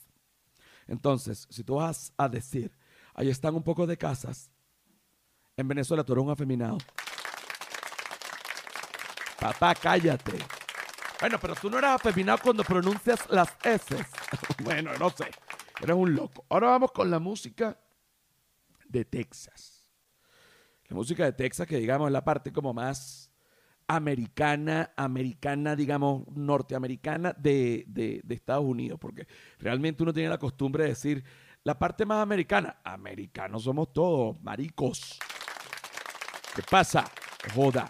Entonces, 0.88 1.50
si 1.50 1.66
tú 1.66 1.76
vas 1.76 2.14
a 2.16 2.30
decir, 2.30 2.72
ahí 3.14 3.30
están 3.30 3.56
un 3.56 3.64
poco 3.64 3.86
de 3.86 3.98
casas, 3.98 4.50
en 5.58 5.68
Venezuela 5.68 6.06
tú 6.06 6.14
eres 6.14 6.24
un 6.24 6.32
afeminado. 6.32 6.78
Papá, 9.38 9.76
cállate. 9.76 10.38
Bueno, 11.20 11.38
pero 11.42 11.56
tú 11.56 11.70
no 11.70 11.78
eres 11.78 11.90
afeminado 11.90 12.38
cuando 12.42 12.64
pronuncias 12.64 13.30
las 13.32 13.50
heces. 13.66 14.08
bueno, 14.64 14.92
no 14.98 15.10
sé. 15.10 15.30
Eres 15.82 15.96
un 15.98 16.16
loco. 16.16 16.46
Ahora 16.48 16.70
vamos 16.70 16.94
con 16.94 17.12
la 17.12 17.20
música 17.20 17.78
de 18.88 19.04
Texas. 19.04 19.75
La 20.88 20.96
música 20.96 21.26
de 21.26 21.34
Texas, 21.34 21.68
que 21.68 21.78
digamos 21.78 22.08
es 22.08 22.14
la 22.14 22.24
parte 22.24 22.52
como 22.52 22.74
más 22.74 23.32
americana, 23.88 24.92
americana, 24.96 25.76
digamos, 25.76 26.24
norteamericana 26.36 27.34
de, 27.38 27.86
de, 27.88 28.22
de, 28.24 28.36
Estados 28.36 28.66
Unidos, 28.66 29.00
porque 29.00 29.28
realmente 29.60 30.04
uno 30.04 30.14
tiene 30.14 30.30
la 30.30 30.38
costumbre 30.38 30.84
de 30.84 30.90
decir 30.90 31.24
la 31.64 31.78
parte 31.78 32.06
más 32.06 32.22
americana. 32.22 32.78
Americanos 32.84 33.64
somos 33.64 33.92
todos, 33.94 34.42
maricos. 34.42 35.20
¿Qué 36.56 36.64
pasa? 36.70 37.06
Joda. 37.54 37.88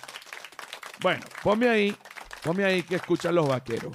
Bueno, 1.02 1.22
ponme 1.44 1.70
ahí, 1.70 1.96
ponme 2.44 2.64
ahí 2.64 2.84
que 2.84 2.96
escuchan 2.96 3.36
los 3.36 3.48
vaqueros. 3.48 3.94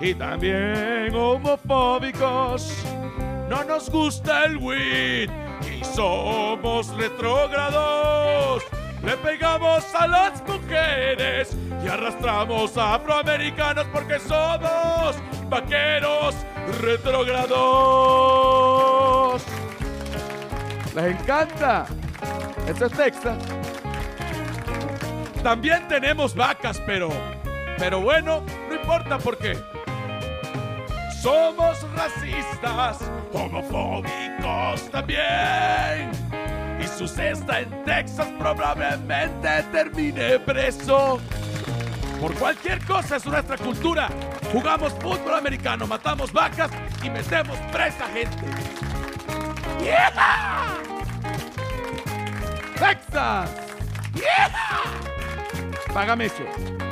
Y 0.00 0.14
también 0.14 1.14
homofóbicos. 1.14 2.72
No 3.48 3.64
nos 3.64 3.90
gusta 3.90 4.44
el 4.44 4.58
weed 4.58 5.28
y 5.62 5.82
somos 5.84 6.96
retrógrados. 6.96 8.62
Le 9.04 9.16
pegamos 9.16 9.84
a 9.94 10.06
las 10.06 10.42
mujeres 10.46 11.56
y 11.84 11.88
arrastramos 11.88 12.78
a 12.78 12.94
afroamericanos 12.94 13.86
porque 13.92 14.20
somos 14.20 15.16
vaqueros 15.48 16.36
retrógrados. 16.80 17.52
¿Les 20.94 21.04
encanta? 21.04 21.86
Eso 22.68 22.86
es 22.86 22.92
Texas. 22.92 23.38
También 25.42 25.88
tenemos 25.88 26.34
vacas, 26.34 26.80
pero 26.86 27.10
pero 27.78 28.00
bueno, 28.00 28.42
no 28.42 28.55
importa 28.86 29.18
por 29.18 29.36
qué. 29.36 29.58
Somos 31.20 31.84
racistas, 31.92 32.98
homofóbicos 33.32 34.88
también. 34.92 36.12
Y 36.80 36.86
su 36.86 37.08
cesta 37.08 37.60
en 37.60 37.84
Texas 37.84 38.28
probablemente 38.38 39.64
termine 39.72 40.38
preso. 40.38 41.18
Por 42.20 42.32
cualquier 42.34 42.78
cosa 42.84 43.16
es 43.16 43.26
nuestra 43.26 43.58
cultura. 43.58 44.08
Jugamos 44.52 44.92
fútbol 45.00 45.34
americano, 45.34 45.86
matamos 45.88 46.32
vacas 46.32 46.70
y 47.02 47.10
metemos 47.10 47.58
presa 47.72 48.06
gente. 48.06 48.46
¡Yeah! 49.82 50.76
¡Texas! 52.78 53.50
¡Yeah! 54.14 54.52
Págame 55.92 56.26
eso 56.26 56.85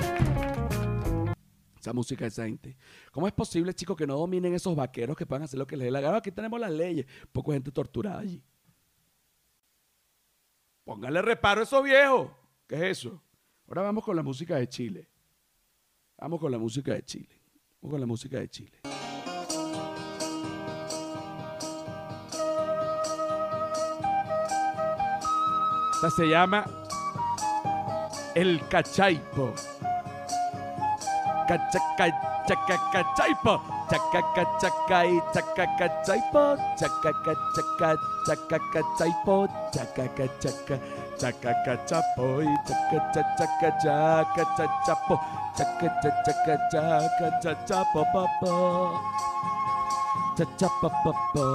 esa 1.85 1.93
música 1.93 2.25
decente. 2.25 2.77
¿Cómo 3.13 3.27
es 3.27 3.33
posible, 3.35 3.75
chicos, 3.75 3.97
que 3.97 4.07
no 4.07 4.17
dominen 4.17 4.55
esos 4.55 4.75
vaqueros 4.75 5.17
que 5.17 5.27
puedan 5.27 5.43
hacer 5.43 5.59
lo 5.59 5.67
que 5.67 5.77
les 5.77 5.85
dé 5.87 5.91
la 5.91 6.01
gana? 6.01 6.17
Aquí 6.17 6.31
tenemos 6.31 6.59
las 6.59 6.71
leyes, 6.71 7.07
poco 7.31 7.53
gente 7.53 7.71
torturada 7.71 8.21
allí. 8.21 8.43
Póngale 10.85 11.21
reparo 11.21 11.61
a 11.61 11.65
esos 11.65 11.85
viejos. 11.85 12.31
¿Qué 12.67 12.77
es 12.77 12.99
eso? 12.99 13.23
Ahora 13.69 13.83
vamos 13.83 14.03
con 14.03 14.17
la 14.17 14.23
música 14.23 14.57
de 14.57 14.67
Chile. 14.67 15.09
Vamos 16.17 16.41
con 16.41 16.51
la 16.51 16.59
música 16.59 16.95
de 16.95 17.03
Chile. 17.03 17.41
Vamos 17.83 17.93
con 17.93 18.01
la 18.01 18.07
música 18.07 18.39
de 18.39 18.49
Chile. 18.49 18.81
Esta 25.95 26.11
se 26.11 26.27
llama 26.29 26.65
El 28.35 28.67
Cachaipo 28.69 29.55
chaca 31.49 31.59
chaca 31.73 32.07
chaca 32.49 32.77
cachaipa 32.93 33.61
chaca 33.91 34.45
chaca 34.61 35.07
y 35.07 35.21
chaca 35.33 35.67
cachaipa 35.79 36.57
chaca 36.79 37.11
chaca 37.55 37.91
chaca 38.27 38.59
cachaipo 38.73 39.49
chaca 39.73 40.05
chaca 40.41 40.77
chaca 41.19 41.51
cachapo 41.65 42.43
y 42.43 42.55
chaca 42.67 42.99
chaca 43.13 43.71
chaca 43.83 44.45
chachapo 44.57 45.21
chaca 45.57 45.89
chaca 46.25 46.55
chaca 46.73 47.41
chachapo 47.43 48.05
papá. 48.13 48.55
Chachapa 50.37 50.89
papá 51.05 51.47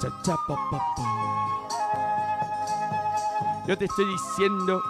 chachapa 0.00 0.54
papá 0.70 1.36
yo 3.66 3.76
te 3.76 3.84
estoy 3.84 4.06
diciendo 4.06 4.80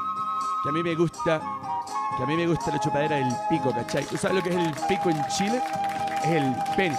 que 0.62 0.68
a 0.68 0.72
mí 0.72 0.82
me 0.82 0.94
gusta 0.94 1.40
que 2.16 2.22
a 2.22 2.26
mí 2.26 2.36
me 2.36 2.46
gusta 2.46 2.70
la 2.70 2.80
chupadera 2.80 3.16
del 3.16 3.34
pico, 3.50 3.72
¿cachai? 3.72 4.04
¿Tú 4.04 4.16
sabes 4.16 4.36
lo 4.36 4.42
que 4.42 4.50
es 4.50 4.56
el 4.56 4.72
pico 4.88 5.10
en 5.10 5.22
Chile? 5.28 5.62
Es 6.24 6.30
el 6.30 6.54
pene. 6.76 6.98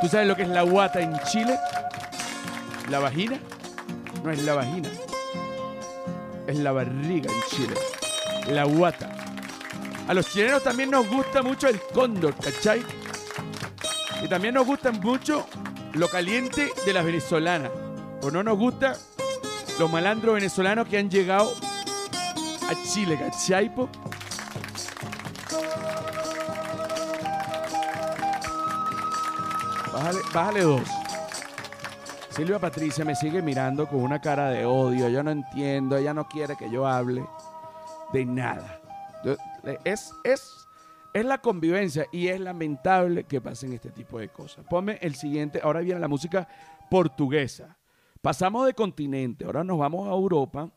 ¿Tú 0.00 0.08
sabes 0.08 0.26
lo 0.28 0.36
que 0.36 0.42
es 0.42 0.48
la 0.48 0.62
guata 0.62 1.00
en 1.00 1.18
Chile? 1.24 1.58
¿La 2.88 3.00
vagina? 3.00 3.38
No 4.22 4.30
es 4.30 4.42
la 4.42 4.54
vagina. 4.54 4.88
Es 6.46 6.58
la 6.58 6.72
barriga 6.72 7.30
en 7.32 7.42
Chile. 7.50 7.74
La 8.48 8.64
guata. 8.64 9.10
A 10.08 10.14
los 10.14 10.28
chilenos 10.28 10.62
también 10.62 10.90
nos 10.90 11.08
gusta 11.08 11.42
mucho 11.42 11.68
el 11.68 11.80
cóndor, 11.92 12.34
¿cachai? 12.36 12.82
Y 14.22 14.28
también 14.28 14.54
nos 14.54 14.66
gusta 14.66 14.92
mucho 14.92 15.46
lo 15.94 16.08
caliente 16.08 16.70
de 16.84 16.92
las 16.92 17.04
venezolanas. 17.04 17.70
O 18.22 18.30
no 18.30 18.42
nos 18.42 18.56
gusta 18.56 18.96
los 19.78 19.90
malandros 19.90 20.34
venezolanos 20.34 20.86
que 20.86 20.98
han 20.98 21.10
llegado 21.10 21.52
a 22.70 22.74
Chile, 22.92 23.16
¿cachai? 23.18 23.68
po? 23.74 23.88
Bájale, 29.92 30.18
bájale 30.32 30.60
dos. 30.62 30.88
Silvia 32.30 32.58
Patricia 32.58 33.04
me 33.04 33.14
sigue 33.14 33.42
mirando 33.42 33.86
con 33.86 34.00
una 34.00 34.20
cara 34.20 34.48
de 34.50 34.64
odio. 34.64 35.08
Yo 35.08 35.22
no 35.22 35.30
entiendo. 35.30 35.96
Ella 35.96 36.14
no 36.14 36.26
quiere 36.28 36.56
que 36.56 36.70
yo 36.70 36.86
hable 36.86 37.24
de 38.12 38.24
nada. 38.24 38.80
Yo- 39.24 39.36
es, 39.84 40.12
es, 40.24 40.66
es 41.12 41.24
la 41.24 41.38
convivencia 41.38 42.06
y 42.10 42.28
es 42.28 42.40
lamentable 42.40 43.24
que 43.24 43.40
pasen 43.40 43.74
este 43.74 43.90
tipo 43.90 44.18
de 44.18 44.28
cosas. 44.30 44.64
Ponme 44.68 44.98
el 45.02 45.14
siguiente. 45.14 45.60
Ahora 45.62 45.80
viene 45.80 46.00
la 46.00 46.08
música 46.08 46.48
portuguesa. 46.90 47.76
Pasamos 48.22 48.64
de 48.66 48.72
continente. 48.74 49.44
Ahora 49.44 49.62
nos 49.62 49.78
vamos 49.78 50.08
a 50.08 50.12
Europa. 50.12 50.70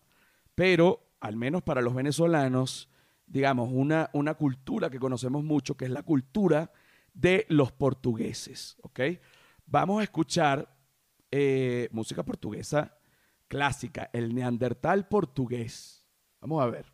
Pero, 0.56 1.00
al 1.26 1.36
menos 1.36 1.64
para 1.64 1.82
los 1.82 1.96
venezolanos, 1.96 2.88
digamos, 3.26 3.70
una, 3.72 4.10
una 4.14 4.36
cultura 4.36 4.90
que 4.90 5.00
conocemos 5.00 5.44
mucho, 5.44 5.76
que 5.76 5.86
es 5.86 5.92
la 5.92 6.04
cultura 6.04 6.72
de 7.14 7.46
los 7.50 7.72
portugueses. 7.72 8.78
¿Ok? 8.84 9.00
Vamos 9.66 10.02
a 10.02 10.04
escuchar 10.04 10.78
eh, 11.32 11.90
música 11.92 12.24
portuguesa 12.24 12.96
clásica, 13.48 14.10
el 14.14 14.36
neandertal 14.36 15.08
portugués. 15.08 16.08
Vamos 16.42 16.62
a 16.62 16.68
ver. 16.68 16.86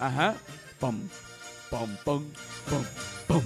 Ajá. 0.00 0.34
Pum, 0.80 1.08
pum, 1.70 1.96
pum, 2.04 2.24
pum, 2.68 2.84
pum, 3.28 3.42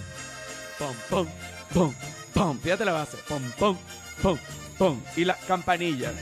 pum, 0.78 0.96
pum, 1.10 1.26
pum, 1.74 1.94
pum. 2.32 2.58
Fíjate 2.58 2.84
la 2.86 2.92
base. 2.92 3.18
Pum, 3.28 3.42
pum, 3.58 3.76
pum, 4.22 4.38
pum. 4.78 5.00
Y 5.16 5.24
la 5.26 5.36
campanilla. 5.46 6.12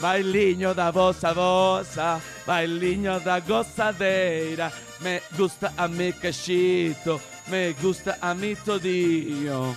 Bailinho 0.00 0.72
da 0.74 0.90
bossa 0.90 1.34
bossa, 1.34 2.22
bailinho 2.46 3.20
da 3.20 3.38
gozadeira. 3.40 4.72
Me 5.00 5.20
gusta 5.36 5.74
a 5.76 5.86
mi 5.86 6.10
cachito, 6.12 7.20
me 7.48 7.74
gusta 7.82 8.16
a 8.22 8.32
mi 8.34 8.56
todinho. 8.56 9.76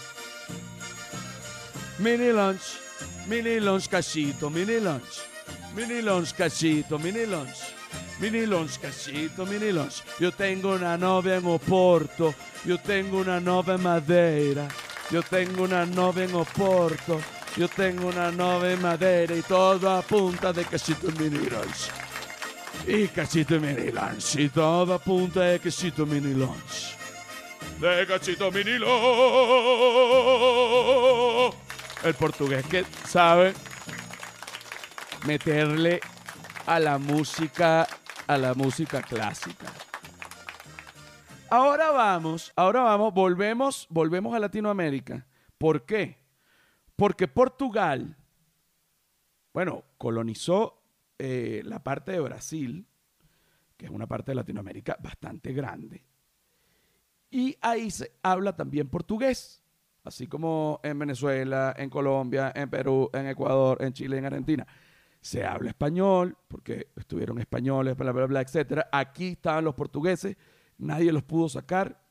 Mini 2.00 2.32
lunch, 2.32 2.80
mini 3.28 3.60
lunch 3.60 3.90
cachito, 3.90 4.50
mini 4.50 4.80
lunch. 4.80 5.20
Mini 5.76 6.02
lunch 6.02 6.34
cachito, 6.36 6.98
mini 6.98 7.26
lunch. 7.26 7.81
Mini 8.20 8.46
lunch 8.46 8.80
cachito, 8.80 9.46
mini 9.46 9.72
lunch. 9.72 10.04
Yo 10.20 10.32
tengo 10.32 10.76
una 10.76 10.96
novia 10.98 11.38
en 11.38 11.46
Oporto, 11.46 12.36
yo 12.64 12.78
tengo 12.80 13.20
una 13.20 13.40
novia 13.40 13.74
en 13.76 13.82
Madeira, 13.82 14.68
yo 15.10 15.24
tengo 15.24 15.64
una 15.64 15.86
novia 15.86 16.26
en 16.26 16.36
Oporto, 16.36 17.20
yo 17.58 17.68
tengo 17.68 18.08
una 18.08 18.32
novia 18.32 18.74
en 18.74 18.82
Madeira 18.82 19.36
y 19.36 19.42
todo 19.42 19.90
a 19.90 20.02
punta 20.04 20.54
de 20.54 20.64
cachito 20.66 21.10
y 21.10 21.14
mini 21.14 21.50
lunch. 21.50 21.90
Y 22.88 23.08
cachito 23.08 23.56
y 23.56 23.60
mini 23.60 23.92
lunch, 23.92 24.36
y 24.36 24.50
todo 24.50 24.94
a 24.94 25.00
punta 25.00 25.42
de 25.42 25.60
cachito 25.60 26.04
y 26.04 26.06
mini 26.06 26.34
lunch. 26.36 26.96
De 27.80 28.06
cachito 28.06 28.52
mini 28.52 28.78
lunch. 28.78 28.92
El 32.04 32.14
portugués 32.14 32.66
que 32.68 32.86
sabe 33.08 33.54
meterle 35.26 36.00
a 36.66 36.80
la 36.80 36.98
música, 36.98 37.88
a 38.32 38.38
la 38.38 38.54
música 38.54 39.02
clásica. 39.02 39.66
Ahora 41.50 41.92
vamos, 41.92 42.54
ahora 42.56 42.80
vamos, 42.80 43.14
volvemos, 43.14 43.88
volvemos 43.90 44.34
a 44.34 44.40
Latinoamérica. 44.40 45.28
¿Por 45.58 45.86
qué? 45.86 46.18
Porque 46.96 47.28
Portugal, 47.28 48.16
bueno, 49.54 49.84
colonizó 49.98 50.82
eh, 51.20 51.62
la 51.66 51.84
parte 51.84 52.14
de 52.14 52.22
Brasil, 52.22 52.88
que 53.76 53.88
es 53.88 53.92
una 53.92 54.08
parte 54.08 54.32
de 54.32 54.36
Latinoamérica 54.36 54.96
bastante 55.04 55.52
grande. 55.52 56.02
Y 57.30 57.58
ahí 57.60 57.92
se 57.92 58.14
habla 58.24 58.56
también 58.56 58.88
portugués, 58.88 59.62
así 60.06 60.28
como 60.28 60.80
en 60.84 60.98
Venezuela, 60.98 61.76
en 61.78 61.90
Colombia, 61.90 62.54
en 62.56 62.70
Perú, 62.70 63.10
en 63.12 63.28
Ecuador, 63.28 63.84
en 63.84 63.92
Chile, 63.92 64.20
en 64.20 64.26
Argentina 64.26 64.66
se 65.22 65.46
habla 65.46 65.70
español, 65.70 66.38
porque 66.48 66.88
estuvieron 66.96 67.40
españoles, 67.40 67.96
bla, 67.96 68.12
bla, 68.12 68.26
bla, 68.26 68.42
etcétera. 68.42 68.90
Aquí 68.92 69.30
estaban 69.30 69.64
los 69.64 69.76
portugueses, 69.76 70.36
nadie 70.78 71.12
los 71.12 71.24
pudo 71.24 71.48
sacar. 71.48 72.04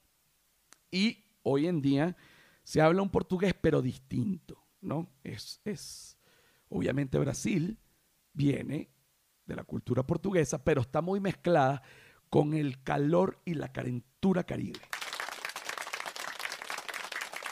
Y 0.90 1.25
hoy 1.42 1.66
en 1.66 1.83
día 1.83 2.16
se 2.62 2.81
habla 2.81 3.03
un 3.03 3.11
portugués, 3.11 3.55
pero 3.61 3.83
distinto, 3.83 4.64
¿no? 4.81 5.11
Es, 5.25 5.61
es, 5.64 6.18
obviamente 6.68 7.18
Brasil 7.18 7.79
viene 8.33 8.90
de 9.44 9.57
la 9.57 9.64
cultura 9.64 10.05
portuguesa, 10.05 10.62
pero 10.62 10.81
está 10.81 11.01
muy 11.01 11.18
mezclada 11.18 11.83
con 12.29 12.55
el 12.55 12.83
calor 12.85 13.40
y 13.44 13.55
la 13.55 13.73
calentura 13.73 14.44
caribe. 14.44 14.81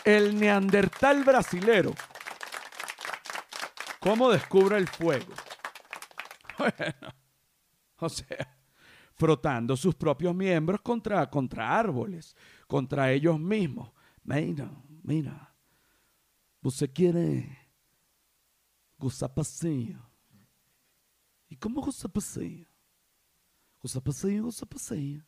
El 0.05 0.38
neandertal 0.38 1.25
brasilero 1.25 1.92
¿Cómo 4.01 4.31
descubre 4.31 4.79
el 4.79 4.87
fuego? 4.87 5.35
Bueno, 6.79 7.14
o 8.01 8.09
sea, 8.09 8.59
frotando 9.14 9.77
sus 9.77 9.94
propios 9.94 10.35
miembros 10.35 10.81
contra, 10.81 11.29
contra 11.29 11.68
árboles, 11.68 12.37
contra 12.66 13.12
ellos 13.12 13.38
mismos. 13.38 13.90
Mira, 14.23 14.71
mira, 15.03 15.55
você 16.61 16.87
quiere 16.88 17.68
gozar 18.99 19.31
passeio. 19.31 20.01
E 21.51 21.57
como 21.57 21.81
gozar 21.81 22.11
passeio? 22.11 22.66
Gozar 23.81 24.03
passeio, 24.03 24.44
gozar 24.44 24.68
passeio. 24.68 25.25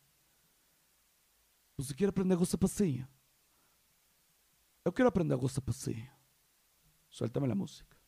Você 1.76 1.94
quer 1.94 2.08
aprender 2.08 2.34
a 2.34 2.36
gozar 2.36 2.58
passeio? 2.58 3.08
Eu 4.84 4.92
quero 4.92 5.08
aprender 5.08 5.34
a 5.34 5.38
gozar 5.38 5.62
passeio. 5.62 6.10
Suéltame 7.08 7.48
la 7.48 7.54
música. 7.54 7.99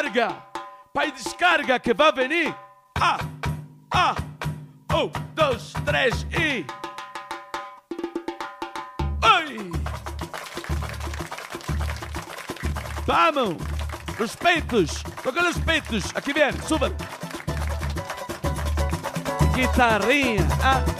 Descarga. 0.00 0.46
Para 0.92 1.10
descarga 1.10 1.78
que 1.78 1.92
va 1.92 2.08
a 2.08 2.12
venir. 2.12 2.54
¡Ah! 2.98 3.18
¡Ah! 3.92 4.14
Um, 4.92 5.10
dois, 5.34 5.72
três 5.84 6.26
e. 6.32 6.64
¡Ay! 9.22 9.70
¡Vamos! 13.06 13.56
Los 14.18 14.36
peitos, 14.36 15.02
toca 15.22 15.42
los 15.42 15.58
peitos. 15.58 16.12
Aquí 16.14 16.32
bien, 16.32 16.52
suban. 16.66 16.94
guitarrinha. 19.54 20.46
Ah. 20.62 20.99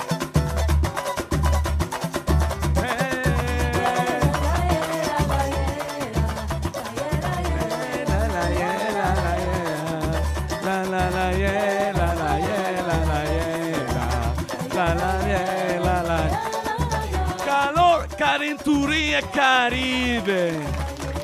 Calor, 17.45 18.07
carenturinha 18.09 19.23
Caribe. 19.23 20.53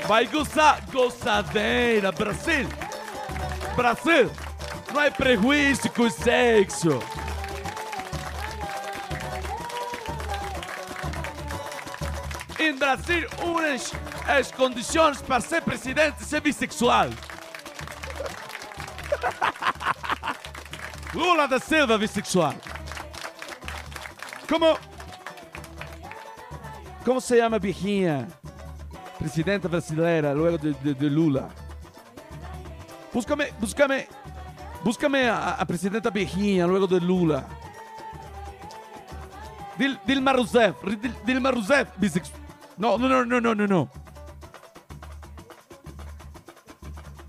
Vai 0.06 0.26
gozar, 0.26 0.80
gozadeira. 0.92 2.12
Brasil, 2.12 2.68
Brasil. 3.74 4.30
Não 4.92 5.02
é 5.02 5.10
prejuízo 5.10 5.90
com 5.90 6.08
sexo. 6.08 7.00
Em 12.58 12.74
Brasil, 12.74 13.28
unas 13.42 13.92
as 14.26 14.50
condições 14.50 15.20
para 15.22 15.40
ser 15.40 15.62
presidente 15.62 16.24
ser 16.24 16.40
bissexual. 16.40 17.10
Lula 21.16 21.46
da 21.48 21.58
Silva 21.58 21.96
bissexual. 21.96 22.54
Como 24.48 24.76
como 27.04 27.20
se 27.20 27.36
llama 27.36 27.58
viejinha 27.58 28.26
presidenta 29.18 29.68
brasileira 29.68 30.34
luego 30.34 30.58
de, 30.58 30.72
de- 30.94 31.10
Lula? 31.10 31.48
Búscame, 33.12 33.52
búscame, 33.60 34.08
búscame 34.84 35.28
a, 35.28 35.52
a 35.52 35.64
presidenta 35.64 36.10
viejinha 36.10 36.66
luego 36.66 36.86
de 36.86 37.00
Lula. 37.00 37.46
Dil, 39.78 39.98
Dilma 40.04 40.32
Rousseff, 40.32 40.76
Dil- 40.82 41.14
Dilma 41.24 41.50
Rousseff 41.50 41.88
bissexual. 41.96 42.40
No, 42.76 42.98
no, 42.98 43.08
no, 43.08 43.24
no, 43.24 43.40
no, 43.40 43.54
no, 43.54 43.66
no. 43.66 43.88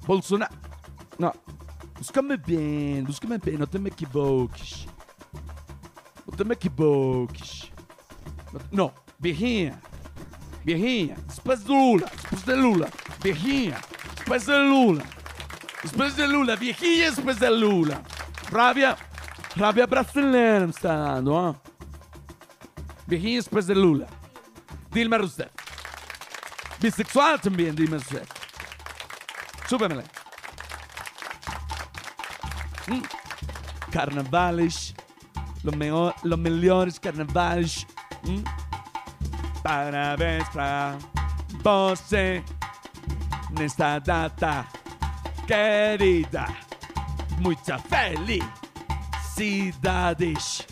Bolsonaro. 0.06 0.57
Busca-me 2.08 2.38
bem, 2.38 3.04
busca-me 3.04 3.38
bem, 3.38 3.58
não 3.58 3.67
te 3.67 3.78
me 3.78 3.89
equivoques. 3.89 4.88
Não 6.26 6.38
te 6.38 6.43
me 6.46 6.54
equivoques. 6.54 7.70
Não, 8.72 8.93
Berrinha. 9.20 9.78
Berrinha. 10.63 11.17
Depois 11.36 11.63
do 11.63 11.74
Lula. 11.74 12.10
Depois 12.22 12.43
de 12.43 12.56
Lula. 12.56 12.89
Berrinha. 13.22 13.82
Depois 14.15 14.46
de 14.46 14.56
Lula. 14.58 15.04
Depois 15.84 16.15
de 16.15 16.26
Lula. 16.26 16.56
Viejinha 16.56 17.12
depois 17.12 17.39
de 17.39 17.50
Lula. 17.50 18.02
Rábia. 18.54 18.98
Rábia 19.58 19.86
brasileira 19.86 20.65
me 20.65 20.72
está 20.72 21.15
dando, 21.15 21.34
ó. 21.34 21.56
Berrinha 23.06 23.41
depois 23.41 23.65
de 23.65 23.74
Lula. 23.74 24.08
Dilma 24.91 25.17
Rousseff. 25.17 25.52
Bissexual 26.80 27.38
também, 27.38 27.74
Dilma 27.74 27.98
Rousseff. 27.98 28.32
Súbemele. 29.67 30.16
Mm. 32.88 33.02
Carnavales. 33.91 34.95
Los 35.63 35.76
mejores 36.39 37.00
carnavales. 37.00 37.88
Mm. 38.23 38.43
Parabéns 39.63 40.47
pra 40.50 40.97
você 41.62 42.43
nesta 43.52 44.00
data 44.00 44.65
querida. 45.45 46.47
Muita 47.39 47.78
felicidades. 47.80 50.65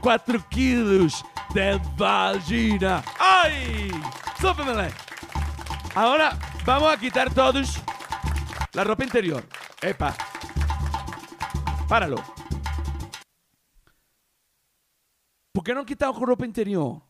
4 0.00 0.40
quilos 0.48 1.24
de 1.52 1.78
vagina. 1.96 3.02
¡Ay! 3.18 3.90
¡Súbemele! 4.40 4.92
Ahora 5.94 6.38
vamos 6.64 6.92
a 6.92 6.96
quitar 6.96 7.32
todos 7.32 7.78
la 8.72 8.84
ropa 8.84 9.04
interior. 9.04 9.44
Epa. 9.82 10.14
Páralo. 11.90 12.22
¿Por 15.52 15.64
qué 15.64 15.74
no 15.74 15.80
han 15.80 15.86
quitado 15.86 16.12
ropa 16.24 16.46
interior? 16.46 17.02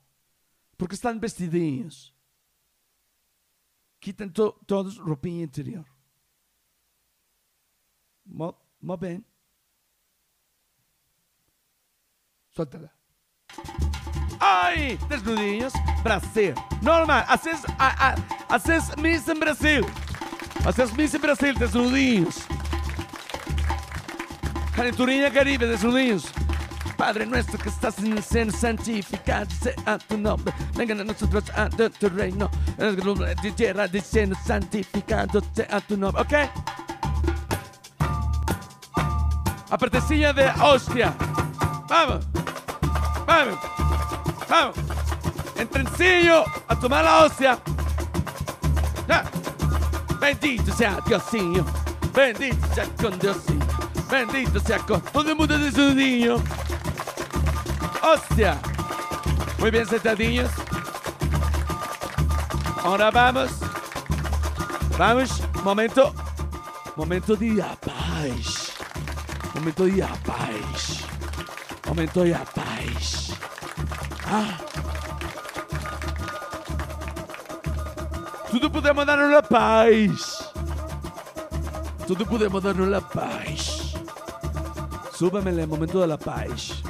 Porque 0.78 0.94
están 0.94 1.20
vestidinhos. 1.20 2.14
Quiten 3.98 4.32
to- 4.32 4.58
todos 4.64 4.96
ropa 4.96 5.28
interior. 5.28 5.84
Mo 8.24 8.56
bem. 8.98 9.22
Suéltala. 12.48 12.90
¡Ay! 14.40 14.98
Desnudinhos. 15.10 15.74
Brasil. 16.02 16.54
Normal. 16.80 17.26
Haces, 17.28 17.60
haces 18.48 18.96
Miss 18.96 19.28
en 19.28 19.40
Brasil. 19.40 19.84
Haces 20.64 20.94
Miss 20.96 21.12
en 21.12 21.20
Brasil, 21.20 21.54
desnudinhos. 21.58 22.46
Caribe, 24.80 25.66
desnudinhos. 25.66 26.24
Padre 26.96 27.26
nuestro 27.26 27.58
que 27.58 27.68
estás 27.68 27.98
en 27.98 28.16
el 28.16 28.22
cielo, 28.22 28.50
santificado 28.50 29.46
sea 29.62 29.98
tu 29.98 30.16
nombre. 30.16 30.54
Venga 30.74 30.94
a 30.94 31.04
nosotros 31.04 31.44
a 31.54 31.68
tu 31.68 32.08
reino. 32.08 32.50
En 32.78 32.86
el 32.86 32.96
de 33.42 33.52
tierra 33.52 33.86
de 33.86 34.00
cielo, 34.00 34.34
santificado 34.42 35.42
sea 35.54 35.80
tu 35.82 35.98
nombre. 35.98 36.22
¿Ok? 36.22 36.32
Apretecilla 39.70 40.32
de 40.32 40.50
hostia. 40.62 41.14
Vamos. 41.86 42.26
Vamos. 43.26 43.58
Vamos. 44.48 44.76
En 45.56 45.68
trencillo 45.68 46.44
a 46.68 46.76
tomar 46.80 47.04
la 47.04 47.24
hostia. 47.24 47.58
Bendito 50.18 50.72
sea 50.72 50.98
Diosinho. 51.06 51.66
Bendito 52.14 52.66
sea 52.74 52.86
con 52.96 53.18
Diosinho. 53.18 53.69
Bendito 54.10 54.58
sea 54.58 54.78
todo 54.78 55.30
el 55.30 55.36
mundo 55.36 55.56
de 55.56 55.70
su 55.70 55.94
niño. 55.94 56.36
Hostia. 58.02 58.58
Muy 59.58 59.70
bien, 59.70 59.86
sentadillos. 59.86 60.50
Ahora 62.82 63.10
vamos. 63.10 63.50
Vamos. 64.98 65.42
Momento. 65.62 66.12
Momento 66.96 67.36
de 67.36 67.64
paz. 67.80 68.72
Momento 69.54 69.84
de 69.84 70.02
paz. 70.26 71.04
Momento 71.86 72.22
de 72.24 72.32
paz. 72.54 73.30
Ah. 74.26 74.58
Tudo 78.50 78.72
podemos 78.72 79.06
darnos 79.06 79.30
la 79.30 79.42
paz. 79.42 80.52
Tudo 82.06 82.26
podemos 82.26 82.62
darnos 82.62 82.88
la 82.88 83.00
paz. 83.00 83.69
Súbame 85.20 85.50
el 85.50 85.66
momento 85.66 86.00
de 86.00 86.06
la 86.06 86.16
paz. 86.16 86.82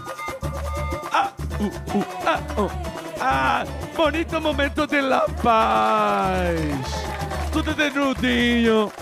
Ah, 1.11 1.33
uh, 1.59 1.99
uh, 1.99 2.05
ah, 2.25 2.40
oh. 2.59 2.71
ah, 3.21 3.64
bonito 3.97 4.40
momento 4.40 4.87
de 4.87 5.03
la 5.03 5.27
paz. 5.43 6.55
Tudo 7.53 7.75
desnudinho. 7.75 8.93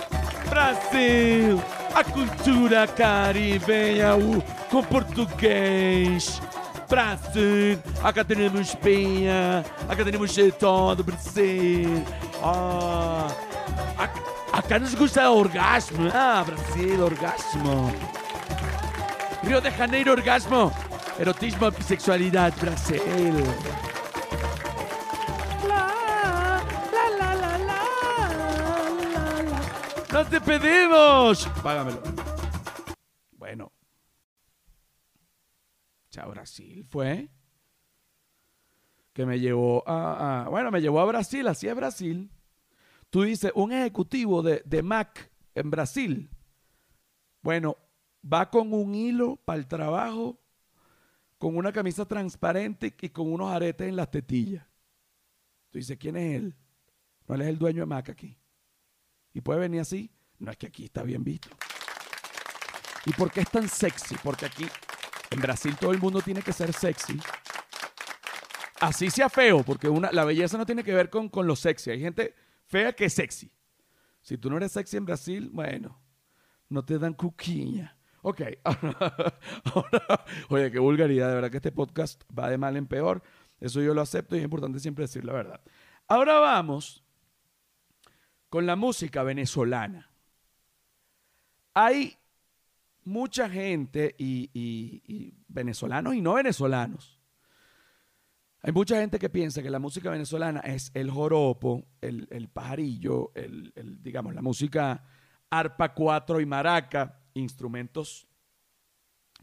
Brasil, 0.49 1.61
a 1.95 2.03
cultura 2.05 2.87
caribenha 2.87 4.17
uh, 4.17 4.43
com 4.71 4.83
português. 4.85 6.41
Brasil, 6.88 7.79
acá 8.03 8.25
temos 8.25 8.75
Penha, 8.77 9.62
acá 9.87 10.07
temos 10.07 10.35
todo 10.59 11.05
Brasil. 11.05 12.03
Ah, 12.43 13.29
acá, 13.99 14.21
acá 14.55 14.79
nos 14.79 14.95
gusta 14.95 15.31
orgasmo. 15.31 16.09
Ah, 16.14 16.43
Brasil, 16.47 17.05
orgasmo. 17.05 17.93
Río 19.42 19.61
de 19.61 19.70
Janeiro, 19.70 20.12
orgasmo. 20.12 20.72
Erotismo, 21.18 21.70
bisexualidad, 21.70 22.55
Brasil. 22.61 23.01
La, 25.66 25.92
la, 26.92 27.11
la, 27.18 27.35
la, 27.35 27.59
la, 27.59 27.59
la, 27.59 29.42
la. 29.42 29.62
¡No 30.12 30.24
te 30.27 30.40
pedimos! 30.40 31.48
Págamelo. 31.62 32.03
Bueno. 33.33 33.72
Chao, 36.11 36.31
Brasil 36.31 36.85
fue. 36.88 37.29
Que 39.12 39.27
me 39.27 39.40
llevó 39.40 39.83
a, 39.88 40.44
a- 40.44 40.48
Bueno, 40.48 40.70
me 40.70 40.81
llevó 40.81 41.01
a 41.01 41.05
Brasil, 41.07 41.46
así 41.48 41.66
es 41.68 41.74
Brasil. 41.74 42.31
Tú 43.11 43.22
dices, 43.22 43.51
un 43.55 43.72
ejecutivo 43.72 44.42
de, 44.42 44.62
de 44.64 44.83
Mac 44.83 45.31
en 45.55 45.70
Brasil. 45.70 46.31
Bueno, 47.42 47.77
va 48.24 48.50
con 48.50 48.72
un 48.72 48.94
hilo 48.94 49.37
para 49.37 49.59
el 49.59 49.66
trabajo, 49.66 50.38
con 51.38 51.57
una 51.57 51.72
camisa 51.72 52.04
transparente 52.04 52.94
y 53.00 53.09
con 53.11 53.33
unos 53.33 53.50
aretes 53.52 53.88
en 53.88 53.96
las 53.96 54.11
tetillas. 54.11 54.64
Tú 55.70 55.78
dices, 55.78 55.96
¿quién 55.98 56.16
es 56.16 56.37
él? 56.37 56.57
No, 57.26 57.35
él 57.35 57.42
es 57.42 57.48
el 57.48 57.59
dueño 57.59 57.81
de 57.81 57.87
Mac 57.87 58.09
aquí. 58.09 58.37
Y 59.35 59.40
puede 59.40 59.61
venir 59.61 59.81
así. 59.81 60.11
No 60.38 60.50
es 60.50 60.57
que 60.57 60.66
aquí 60.66 60.85
está 60.85 61.02
bien 61.02 61.22
visto. 61.22 61.48
¿Y 63.04 63.12
por 63.12 63.31
qué 63.31 63.40
es 63.40 63.50
tan 63.50 63.68
sexy? 63.68 64.16
Porque 64.22 64.46
aquí 64.46 64.66
En 65.31 65.40
Brasil 65.40 65.76
todo 65.78 65.92
el 65.92 65.98
mundo 65.98 66.22
tiene 66.22 66.40
que 66.40 66.54
ser 66.54 66.72
sexy. 66.72 67.20
Así 68.81 69.11
sea 69.11 69.28
feo, 69.28 69.62
porque 69.62 69.88
una, 69.88 70.11
la 70.11 70.24
belleza 70.24 70.57
no 70.57 70.64
tiene 70.64 70.83
que 70.83 70.94
ver 70.94 71.11
con, 71.11 71.28
con 71.28 71.46
lo 71.46 71.54
sexy. 71.54 71.90
Hay 71.90 72.00
gente 72.00 72.35
fea 72.66 72.94
que 72.94 73.07
es 73.07 73.12
sexy. 73.12 73.52
Si 74.22 74.38
tú 74.38 74.48
no 74.48 74.57
eres 74.57 74.72
sexy 74.72 74.96
en 74.96 75.04
Brasil, 75.04 75.50
bueno, 75.52 76.00
no 76.68 76.85
te 76.85 76.98
dan 76.98 77.12
cuquiña. 77.12 77.97
Ok, 78.29 78.43
ahora, 78.64 80.25
oye, 80.51 80.71
qué 80.71 80.79
vulgaridad, 80.79 81.31
de 81.31 81.35
verdad 81.37 81.51
que 81.51 81.57
este 81.57 81.73
podcast 81.73 82.23
va 82.38 82.51
de 82.51 82.59
mal 82.59 82.77
en 82.77 82.87
peor. 82.87 83.23
Eso 83.59 83.81
yo 83.81 83.95
lo 83.95 84.03
acepto 84.03 84.37
y 84.37 84.41
es 84.41 84.45
importante 84.45 84.81
siempre 84.81 85.05
decir 85.05 85.25
la 85.25 85.33
verdad. 85.33 85.62
Ahora 86.09 86.38
vamos 86.38 87.03
con 88.51 88.67
la 88.67 88.77
música 88.77 89.23
venezolana. 89.23 90.11
Hay 91.73 92.19
mucha 93.05 93.49
gente 93.49 94.14
y, 94.19 95.33
venezolanos 95.49 96.14
y 96.14 96.21
no 96.21 96.35
venezolanos. 96.35 97.19
Hay 98.61 98.73
mucha 98.73 99.01
gente 99.01 99.19
que 99.19 99.31
piensa 99.31 99.62
que 99.62 99.71
la 99.71 99.79
música 99.79 100.11
venezolana 100.11 100.61
es 100.61 100.91
el 100.93 101.11
joropo, 101.11 101.87
el, 102.03 102.51
pajarillo, 102.53 103.33
el, 103.35 103.73
digamos, 104.03 104.35
la 104.35 104.43
música 104.43 105.03
arpa 105.49 105.95
cuatro 105.95 106.43
y 106.43 106.45
maraca, 106.45 107.17
instrumentos, 107.35 108.27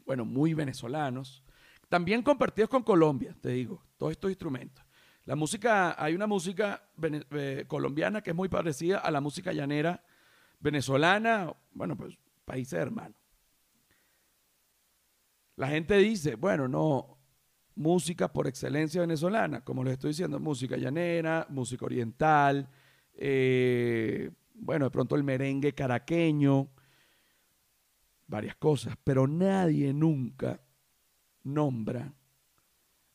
bueno, 0.04 0.24
muy 0.24 0.54
venezolanos. 0.54 1.42
También 1.88 2.22
compartidos 2.22 2.70
con 2.70 2.82
Colombia, 2.82 3.36
te 3.40 3.50
digo, 3.50 3.82
todos 3.96 4.12
estos 4.12 4.30
instrumentos. 4.30 4.84
La 5.24 5.34
música, 5.34 6.00
hay 6.02 6.14
una 6.14 6.26
música 6.26 6.88
eh, 7.02 7.64
colombiana 7.66 8.22
que 8.22 8.30
es 8.30 8.36
muy 8.36 8.48
parecida 8.48 8.98
a 8.98 9.10
la 9.10 9.20
música 9.20 9.52
llanera 9.52 10.04
venezolana, 10.60 11.52
bueno, 11.72 11.96
pues 11.96 12.16
países 12.44 12.78
hermanos. 12.78 13.16
La 15.56 15.68
gente 15.68 15.96
dice, 15.98 16.36
bueno, 16.36 16.68
no, 16.68 17.18
música 17.74 18.32
por 18.32 18.46
excelencia 18.46 19.00
venezolana, 19.00 19.64
como 19.64 19.84
les 19.84 19.94
estoy 19.94 20.10
diciendo, 20.10 20.38
música 20.38 20.76
llanera, 20.76 21.46
música 21.50 21.84
oriental, 21.86 22.68
eh, 23.14 24.30
bueno, 24.54 24.86
de 24.86 24.90
pronto 24.90 25.16
el 25.16 25.24
merengue 25.24 25.74
caraqueño, 25.74 26.68
varias 28.26 28.56
cosas, 28.56 28.96
pero 29.02 29.26
nadie 29.26 29.92
nunca 29.92 30.60
nombra 31.44 32.12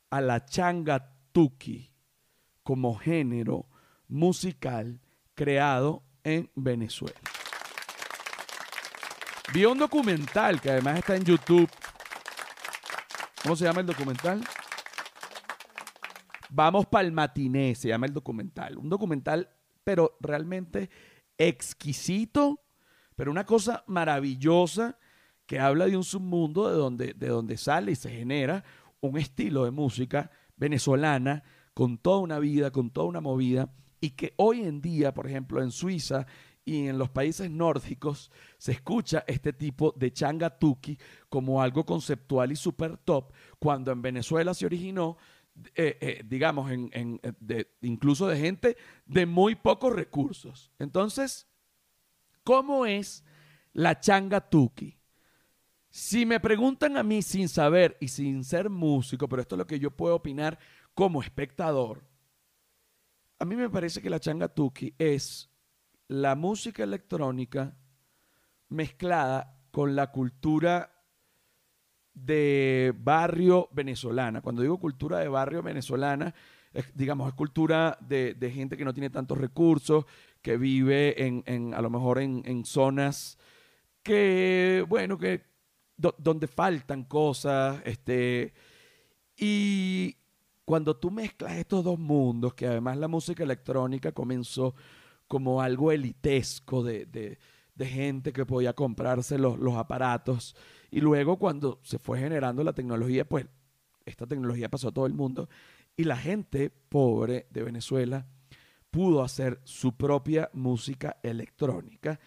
a 0.10 0.22
la 0.22 0.46
changa 0.46 1.16
tuki 1.32 1.92
como 2.64 2.98
género 2.98 3.68
musical 4.08 5.00
creado 5.34 6.04
en 6.24 6.50
Venezuela. 6.56 7.20
Vi 9.54 9.66
un 9.66 9.80
documental 9.80 10.62
que 10.62 10.72
además 10.72 11.00
está 11.00 11.16
en 11.16 11.26
YouTube. 11.26 11.70
¿Cómo 13.44 13.56
se 13.56 13.66
llama 13.66 13.82
el 13.82 13.88
documental? 13.88 14.42
Vamos 16.50 16.86
pa'l 16.86 17.12
matiné, 17.12 17.76
se 17.76 17.90
llama 17.90 18.06
el 18.06 18.14
documental. 18.14 18.78
Un 18.78 18.90
documental, 18.90 19.50
pero 19.84 20.18
realmente 20.22 20.90
exquisito, 21.38 22.62
pero 23.16 23.32
una 23.32 23.46
cosa 23.46 23.84
maravillosa 23.88 24.98
que 25.46 25.60
habla 25.60 25.86
de 25.86 25.98
un 25.98 26.04
submundo 26.04 26.70
de 26.70 26.76
donde, 26.76 27.14
de 27.14 27.28
donde 27.28 27.58
sale 27.58 27.92
y 27.92 27.96
se 27.96 28.10
genera 28.10 28.64
un 29.02 29.18
estilo 29.18 29.66
de 29.66 29.72
música 29.72 30.32
venezolana 30.56 31.44
con 31.74 31.98
toda 31.98 32.20
una 32.20 32.40
vida, 32.40 32.72
con 32.72 32.90
toda 32.90 33.08
una 33.08 33.22
movida, 33.22 33.74
y 34.00 34.12
que 34.12 34.34
hoy 34.38 34.62
en 34.62 34.82
día, 34.82 35.14
por 35.14 35.28
ejemplo, 35.28 35.62
en 35.62 35.72
Suiza 35.72 36.26
y 36.64 36.88
en 36.88 36.98
los 36.98 37.10
países 37.10 37.50
nórdicos 37.50 38.32
se 38.58 38.72
escucha 38.72 39.24
este 39.28 39.54
tipo 39.54 39.94
de 39.98 40.14
changatuki 40.14 40.98
como 41.30 41.62
algo 41.62 41.86
conceptual 41.86 42.52
y 42.52 42.56
super 42.56 42.98
top, 42.98 43.34
cuando 43.60 43.92
en 43.92 44.02
Venezuela 44.02 44.54
se 44.54 44.66
originó, 44.66 45.18
eh, 45.76 45.98
eh, 46.00 46.24
digamos, 46.26 46.72
eh, 46.72 47.66
incluso 47.82 48.28
de 48.28 48.40
gente 48.40 48.78
de 49.06 49.26
muy 49.26 49.56
pocos 49.56 49.94
recursos. 49.94 50.72
Entonces, 50.80 51.48
¿cómo 52.44 52.86
es 52.86 53.24
la 53.74 54.00
changatuki? 54.00 54.98
Si 55.90 56.26
me 56.26 56.40
preguntan 56.40 56.98
a 56.98 57.04
mí 57.04 57.22
sin 57.22 57.50
saber 57.50 57.98
y 58.00 58.08
sin 58.08 58.44
ser 58.44 58.70
músico, 58.70 59.28
pero 59.28 59.42
esto 59.42 59.56
es 59.56 59.60
lo 59.60 59.68
que 59.68 59.80
yo 59.80 59.92
puedo 59.92 60.16
opinar 60.16 60.58
como 60.94 61.22
espectador, 61.22 62.04
a 63.40 63.46
mí 63.46 63.56
me 63.56 63.70
parece 63.70 64.02
que 64.02 64.10
la 64.10 64.20
changatuki 64.20 64.94
es 64.98 65.50
la 66.08 66.36
música 66.36 66.84
electrónica 66.84 67.76
mezclada 68.70 69.58
con 69.72 69.96
la 69.96 70.12
cultura 70.12 70.92
de 72.14 72.94
barrio 72.98 73.70
venezolana. 73.72 74.42
Cuando 74.42 74.62
digo 74.62 74.80
cultura 74.80 75.20
de 75.20 75.28
barrio 75.28 75.64
venezolana, 75.64 76.34
digamos, 76.94 77.28
es 77.30 77.34
cultura 77.34 77.98
de, 78.02 78.52
gente 78.54 78.78
que 78.78 78.86
no 78.86 78.94
tiene 78.94 79.10
tantos 79.10 79.38
recursos, 79.38 80.06
que 80.42 80.58
vive 80.58 81.26
en, 81.26 81.74
a 81.74 81.82
lo 81.82 81.90
mejor 81.90 82.20
en, 82.20 82.66
zonas 82.66 83.38
que, 84.04 84.84
bueno, 84.88 85.18
que 85.18 85.44
donde 85.96 86.48
faltan 86.48 87.04
cosas, 87.04 87.82
este, 87.86 88.54
y, 89.38 90.18
cuando 90.66 90.96
tú 90.96 91.12
mezclas 91.12 91.58
estos 91.58 91.84
dos 91.84 92.00
mundos, 92.00 92.54
que 92.54 92.66
además 92.66 92.98
la 92.98 93.08
música 93.08 93.44
electrónica 93.44 94.12
comenzó 94.12 94.74
como 95.28 95.62
algo 95.62 95.92
elitesco 95.92 96.84
de, 96.84 97.38
gente 97.80 98.32
que 98.32 98.46
podía 98.46 98.74
comprarse 98.74 99.40
los, 99.40 99.76
aparatos, 99.76 100.56
y 100.92 101.02
luego 101.02 101.38
cuando 101.38 101.80
se 101.84 101.98
fue 102.00 102.20
generando 102.20 102.64
la 102.64 102.74
tecnología, 102.74 103.28
pues 103.28 103.48
esta 104.06 104.28
tecnología 104.28 104.70
pasó 104.70 104.90
a 104.90 104.92
todo 104.92 105.08
el 105.08 105.14
mundo, 105.14 105.50
y 105.98 106.04
la 106.04 106.16
gente 106.16 106.70
pobre 106.70 107.48
de 107.50 107.64
Venezuela 107.64 108.28
pudo 108.92 109.24
hacer 109.24 109.60
su 109.64 109.96
propia 109.96 110.50
música 110.54 111.18
electrónica, 111.24 112.20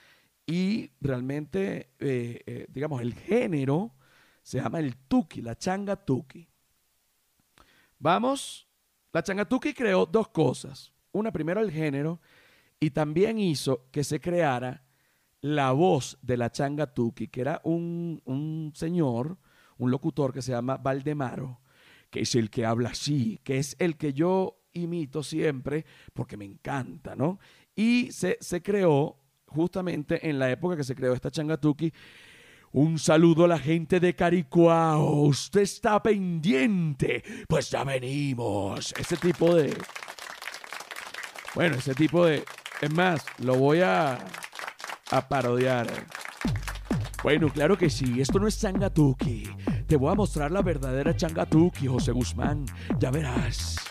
y 0.47 0.91
realmente, 1.01 1.93
eh, 1.99 2.43
eh, 2.47 2.67
digamos, 2.69 3.01
el 3.01 3.15
género 3.15 3.95
se 4.43 4.61
llama 4.61 4.81
el 4.81 4.97
tuki, 4.97 5.41
la 5.41 5.57
changa 5.57 5.97
tuki. 5.97 6.49
Vamos, 7.99 8.69
la 9.15 9.23
Changatuki 9.23 9.73
creó 9.73 10.05
dos 10.05 10.29
cosas. 10.29 10.93
Una, 11.13 11.33
primero 11.33 11.61
el 11.61 11.71
género, 11.71 12.21
y 12.81 12.91
también 12.91 13.39
hizo 13.39 13.89
que 13.91 14.05
se 14.05 14.21
creara 14.21 14.85
la 15.41 15.73
voz 15.73 16.19
de 16.21 16.37
la 16.37 16.51
Changatuki, 16.51 17.29
que 17.29 17.41
era 17.41 17.61
un, 17.65 18.21
un 18.25 18.73
señor, 18.75 19.39
un 19.79 19.91
locutor 19.91 20.33
que 20.33 20.43
se 20.43 20.53
llama 20.53 20.77
Valdemaro, 20.77 21.61
que 22.11 22.21
es 22.21 22.35
el 22.35 22.51
que 22.51 22.67
habla 22.67 22.91
así, 22.91 23.41
que 23.45 23.59
es 23.59 23.77
el 23.79 23.97
que 23.97 24.13
yo 24.13 24.64
imito 24.75 25.23
siempre 25.23 25.85
porque 26.13 26.37
me 26.37 26.45
encanta, 26.45 27.17
¿no? 27.17 27.39
Y 27.75 28.13
se, 28.13 28.39
se 28.41 28.63
creó 28.63 29.17
justamente 29.47 30.29
en 30.29 30.39
la 30.39 30.51
época 30.51 30.77
que 30.77 30.85
se 30.85 30.95
creó 30.95 31.15
esta 31.15 31.31
Changatuki 31.31 31.93
un 32.75 32.99
saludo 32.99 33.45
a 33.45 33.49
la 33.49 33.59
gente 33.59 34.01
de 34.01 34.17
Caricuao. 34.17 35.23
Usted 35.27 35.61
está 35.61 36.03
pendiente. 36.03 37.23
Pues 37.49 37.71
ya 37.71 37.85
venimos. 37.85 38.93
Ese 38.99 39.17
tipo 39.17 39.55
de. 39.55 39.77
Bueno, 41.55 41.77
ese 41.77 41.95
tipo 41.95 42.27
de. 42.27 42.45
Es 42.81 42.93
más, 42.93 43.25
lo 43.39 43.55
voy 43.55 43.81
a, 43.81 44.19
a 45.09 45.29
parodiar. 45.29 45.87
Bueno, 47.23 47.49
claro 47.49 47.79
que 47.79 47.89
sí. 47.89 48.21
Esto 48.21 48.41
no 48.41 48.49
es 48.49 48.61
Changatuki. 48.61 49.49
Te 49.87 49.95
voy 49.95 50.11
a 50.11 50.17
mostrar 50.17 50.51
la 50.51 50.61
verdadera 50.61 51.15
Changatuki, 51.15 51.87
José 51.87 52.11
Guzmán. 52.11 52.67
Ya 52.99 53.13
verás. 53.13 53.84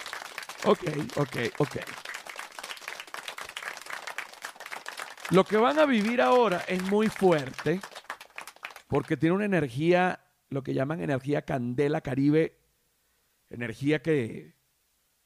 Ok, 0.65 0.79
ok, 1.17 1.37
ok. 1.57 1.75
Lo 5.31 5.43
que 5.43 5.57
van 5.57 5.77
a 5.77 5.85
vivir 5.85 6.21
ahora 6.21 6.63
es 6.69 6.81
muy 6.83 7.09
fuerte 7.09 7.81
porque 8.87 9.17
tiene 9.17 9.35
una 9.35 9.43
energía, 9.43 10.23
lo 10.49 10.63
que 10.63 10.73
llaman 10.73 11.01
energía 11.01 11.41
candela 11.41 11.99
caribe, 11.99 12.61
energía 13.49 14.01
que, 14.01 14.55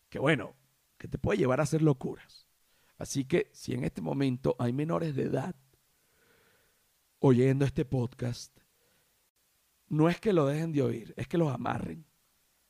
que 0.09 0.17
bueno, 0.17 0.55
que 0.97 1.07
te 1.07 1.19
puede 1.19 1.38
llevar 1.38 1.59
a 1.59 1.63
hacer 1.63 1.83
locuras. 1.83 2.47
Así 2.97 3.25
que 3.25 3.51
si 3.53 3.75
en 3.75 3.83
este 3.83 4.01
momento 4.01 4.55
hay 4.57 4.73
menores 4.73 5.15
de 5.15 5.23
edad 5.23 5.55
oyendo 7.19 7.63
este 7.63 7.85
podcast, 7.85 8.57
no 9.88 10.09
es 10.09 10.19
que 10.19 10.33
lo 10.33 10.47
dejen 10.47 10.71
de 10.71 10.81
oír, 10.81 11.13
es 11.15 11.27
que 11.27 11.38
los 11.38 11.53
amarren 11.53 12.06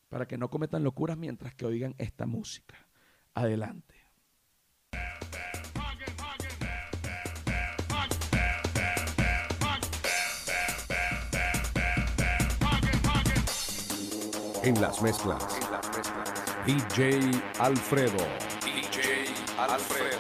para 0.09 0.27
que 0.27 0.37
no 0.37 0.49
cometan 0.49 0.83
locuras 0.83 1.17
mientras 1.17 1.53
que 1.55 1.65
oigan 1.65 1.95
esta 1.97 2.25
música. 2.25 2.75
Adelante. 3.33 3.95
En 14.63 14.81
las 14.81 15.01
mezclas. 15.01 15.59
DJ 16.65 17.31
Alfredo. 17.59 18.17
DJ 18.65 19.23
Alfredo. 19.57 20.19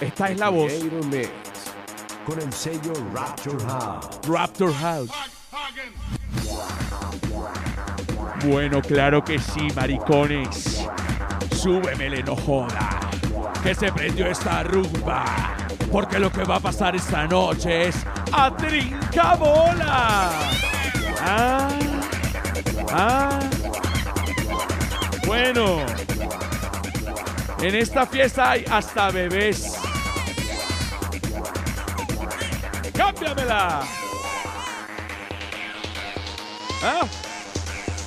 Esta 0.00 0.30
es 0.30 0.38
la 0.40 0.48
voz. 0.48 0.72
con 2.24 2.40
el 2.40 2.52
sello 2.52 2.92
Raptor 3.12 3.62
House. 3.66 4.20
Raptor 4.26 4.72
House. 4.72 5.25
Bueno, 8.46 8.80
claro 8.80 9.24
que 9.24 9.40
sí, 9.40 9.68
maricones. 9.74 10.86
Súbemele, 11.52 12.22
no 12.22 12.36
joda. 12.36 13.00
Que 13.60 13.74
se 13.74 13.90
prendió 13.90 14.28
esta 14.28 14.62
rumba. 14.62 15.24
Porque 15.90 16.20
lo 16.20 16.30
que 16.30 16.44
va 16.44 16.56
a 16.56 16.60
pasar 16.60 16.94
esta 16.94 17.26
noche 17.26 17.88
es 17.88 17.96
a 18.32 18.54
trincabola. 18.54 20.30
Ah, 21.20 21.68
ah. 22.92 23.40
Bueno, 25.26 25.78
en 27.60 27.74
esta 27.74 28.06
fiesta 28.06 28.52
hay 28.52 28.64
hasta 28.70 29.10
bebés. 29.10 29.76
¡Cámbiamela! 32.94 33.82
¿Ah? 36.84 37.06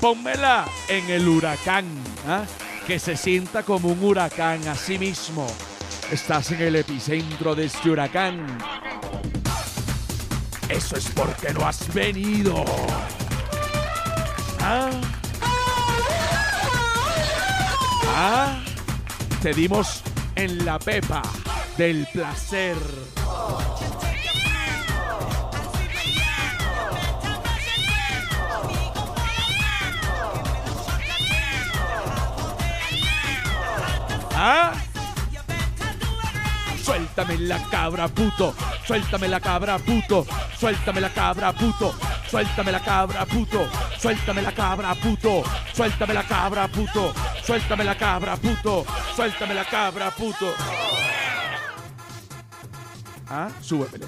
Pónmela 0.02 0.66
en 0.88 1.10
el 1.10 1.28
huracán. 1.28 1.86
¿ah? 2.28 2.44
Que 2.88 3.00
se 3.00 3.18
sienta 3.18 3.64
como 3.64 3.90
un 3.90 4.04
huracán 4.04 4.68
a 4.68 4.76
sí 4.76 4.98
mismo. 4.98 5.46
Estás 6.12 6.52
en 6.52 6.62
el 6.62 6.76
epicentro 6.78 7.54
de 7.54 7.66
este 7.66 7.90
huracán. 7.90 8.58
Eso 10.70 10.96
es 10.96 11.10
porque 11.10 11.54
no 11.54 11.68
has 11.68 11.94
venido. 11.94 12.64
¿Ah? 14.62 14.90
¿Ah? 18.16 18.64
Te 19.42 19.54
dimos 19.54 20.02
en 20.36 20.66
la 20.66 20.80
pepa 20.80 21.22
del 21.78 22.08
placer. 22.14 22.78
Suéltame 36.82 37.38
la 37.40 37.60
cabra 37.70 38.08
puto, 38.08 38.56
suéltame 38.86 39.28
la 39.28 39.40
cabra 39.42 39.78
puto, 39.78 40.26
suéltame 40.58 41.02
la 41.02 41.10
cabra 41.10 41.52
puto, 41.52 41.94
suéltame 42.30 42.72
la 42.72 42.80
cabra 42.80 43.26
puto, 43.26 43.68
suéltame 44.00 44.42
la 44.42 44.54
cabra 44.54 44.96
puto, 44.96 45.44
suéltame 45.74 46.14
la 46.14 46.24
cabra 46.24 46.68
puto, 46.70 47.14
suéltame 47.44 47.84
la 47.84 47.96
cabra 47.96 48.38
puto, 48.38 48.86
suéltame 49.14 49.54
la 49.54 49.66
cabra 49.66 50.10
puto. 50.10 50.54
Ah, 53.30 53.50
súbemele, 53.62 54.08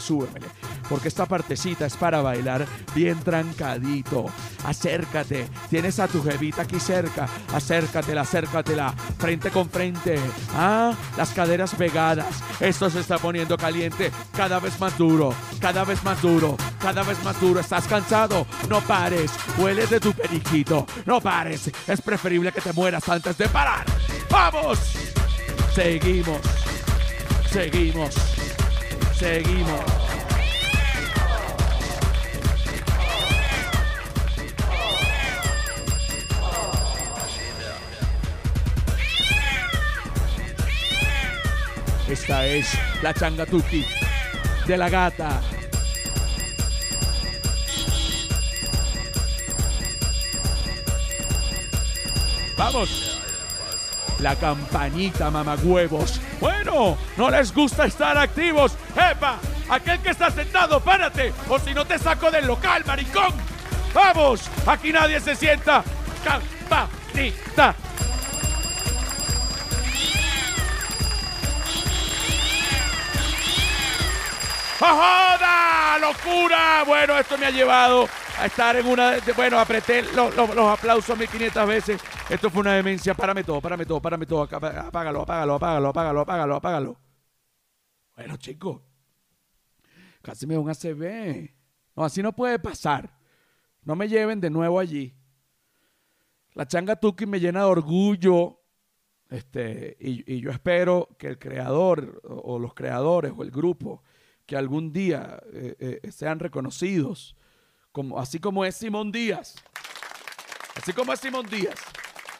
súbemele. 0.00 0.46
Porque 0.92 1.08
esta 1.08 1.24
partecita 1.24 1.86
es 1.86 1.96
para 1.96 2.20
bailar 2.20 2.66
bien 2.94 3.18
trancadito. 3.20 4.26
Acércate. 4.66 5.48
Tienes 5.70 5.98
a 5.98 6.06
tu 6.06 6.22
jevita 6.22 6.62
aquí 6.62 6.78
cerca. 6.78 7.26
Acércatela, 7.54 8.20
acércatela. 8.20 8.92
Frente 9.18 9.50
con 9.50 9.70
frente. 9.70 10.20
Ah, 10.54 10.92
las 11.16 11.30
caderas 11.30 11.74
pegadas. 11.74 12.42
Esto 12.60 12.90
se 12.90 13.00
está 13.00 13.16
poniendo 13.16 13.56
caliente. 13.56 14.12
Cada 14.36 14.60
vez 14.60 14.78
más 14.78 14.98
duro. 14.98 15.34
Cada 15.62 15.84
vez 15.84 16.04
más 16.04 16.20
duro. 16.20 16.58
Cada 16.78 17.02
vez 17.04 17.24
más 17.24 17.40
duro. 17.40 17.60
¿Estás 17.60 17.86
cansado? 17.86 18.46
No 18.68 18.82
pares. 18.82 19.30
Hueles 19.56 19.88
de 19.88 19.98
tu 19.98 20.12
periquito. 20.12 20.86
No 21.06 21.22
pares. 21.22 21.70
Es 21.88 22.02
preferible 22.02 22.52
que 22.52 22.60
te 22.60 22.74
mueras 22.74 23.08
antes 23.08 23.38
de 23.38 23.48
parar. 23.48 23.86
¡Vamos! 24.28 24.78
Seguimos. 25.74 26.42
Seguimos. 27.50 28.14
Seguimos. 29.14 30.21
Esta 42.12 42.44
es 42.44 42.78
la 43.00 43.14
changatuki 43.14 43.86
de 44.66 44.76
la 44.76 44.90
gata. 44.90 45.40
Vamos. 52.54 53.18
La 54.18 54.36
campanita, 54.36 55.30
mamagüevos. 55.30 56.20
Bueno, 56.38 56.98
no 57.16 57.30
les 57.30 57.50
gusta 57.50 57.86
estar 57.86 58.18
activos. 58.18 58.76
¡Epa! 58.94 59.38
Aquel 59.70 59.98
que 60.00 60.10
está 60.10 60.30
sentado, 60.30 60.80
párate. 60.80 61.32
O 61.48 61.58
si 61.58 61.72
no 61.72 61.86
te 61.86 61.98
saco 61.98 62.30
del 62.30 62.46
local, 62.46 62.84
maricón. 62.86 63.32
¡Vamos! 63.94 64.50
Aquí 64.66 64.92
nadie 64.92 65.18
se 65.18 65.34
sienta. 65.34 65.82
Campanita. 66.22 67.74
¡Joda! 74.82 75.96
¡Locura! 76.00 76.82
Bueno, 76.84 77.16
esto 77.16 77.38
me 77.38 77.46
ha 77.46 77.50
llevado 77.50 78.08
a 78.36 78.46
estar 78.46 78.74
en 78.74 78.84
una... 78.86 79.14
bueno, 79.36 79.56
apreté 79.60 80.02
los, 80.02 80.34
los- 80.34 80.52
los 80.56 80.66
aplausos 80.76 81.16
1500 81.16 81.68
veces. 81.68 82.00
Esto 82.28 82.50
fue 82.50 82.62
una 82.62 82.72
demencia. 82.74 83.14
Párame 83.14 83.44
todo, 83.44 83.60
párame 83.60 83.86
todo, 83.86 84.02
párame 84.02 84.26
todo. 84.26 84.42
Apágalo, 84.42 85.20
apágalo, 85.22 85.54
apágalo, 85.54 85.88
apágalo, 85.88 86.20
apágalo, 86.20 86.56
apágalo. 86.56 87.00
Bueno, 88.16 88.36
chicos. 88.38 88.80
Casi 90.20 90.48
me 90.48 90.54
da 90.54 90.60
un 90.60 90.70
ACV. 90.70 91.50
No, 91.94 92.04
así 92.04 92.20
no 92.20 92.32
puede 92.32 92.58
pasar. 92.58 93.16
No 93.84 93.94
me 93.94 94.08
lleven 94.08 94.40
de 94.40 94.50
nuevo 94.50 94.80
allí. 94.80 95.14
La 96.54 96.66
changa 96.66 96.96
Tuki 96.96 97.24
me 97.24 97.38
llena 97.38 97.60
de 97.60 97.66
orgullo. 97.66 98.58
Este, 99.30 99.96
y, 100.00 100.40
yo 100.40 100.50
espero 100.50 101.08
que 101.20 101.28
el 101.28 101.38
creador 101.38 102.20
o 102.24 102.58
los 102.58 102.74
creadores 102.74 103.32
o 103.36 103.44
el 103.44 103.50
grupo 103.52 104.02
que 104.46 104.56
algún 104.56 104.92
día 104.92 105.40
eh, 105.52 106.00
eh, 106.02 106.10
sean 106.10 106.38
reconocidos, 106.38 107.36
como, 107.90 108.18
así 108.18 108.38
como 108.38 108.64
es 108.64 108.76
Simón 108.76 109.12
Díaz. 109.12 109.56
Así 110.76 110.92
como 110.92 111.12
es 111.12 111.20
Simón 111.20 111.46
Díaz. 111.46 111.78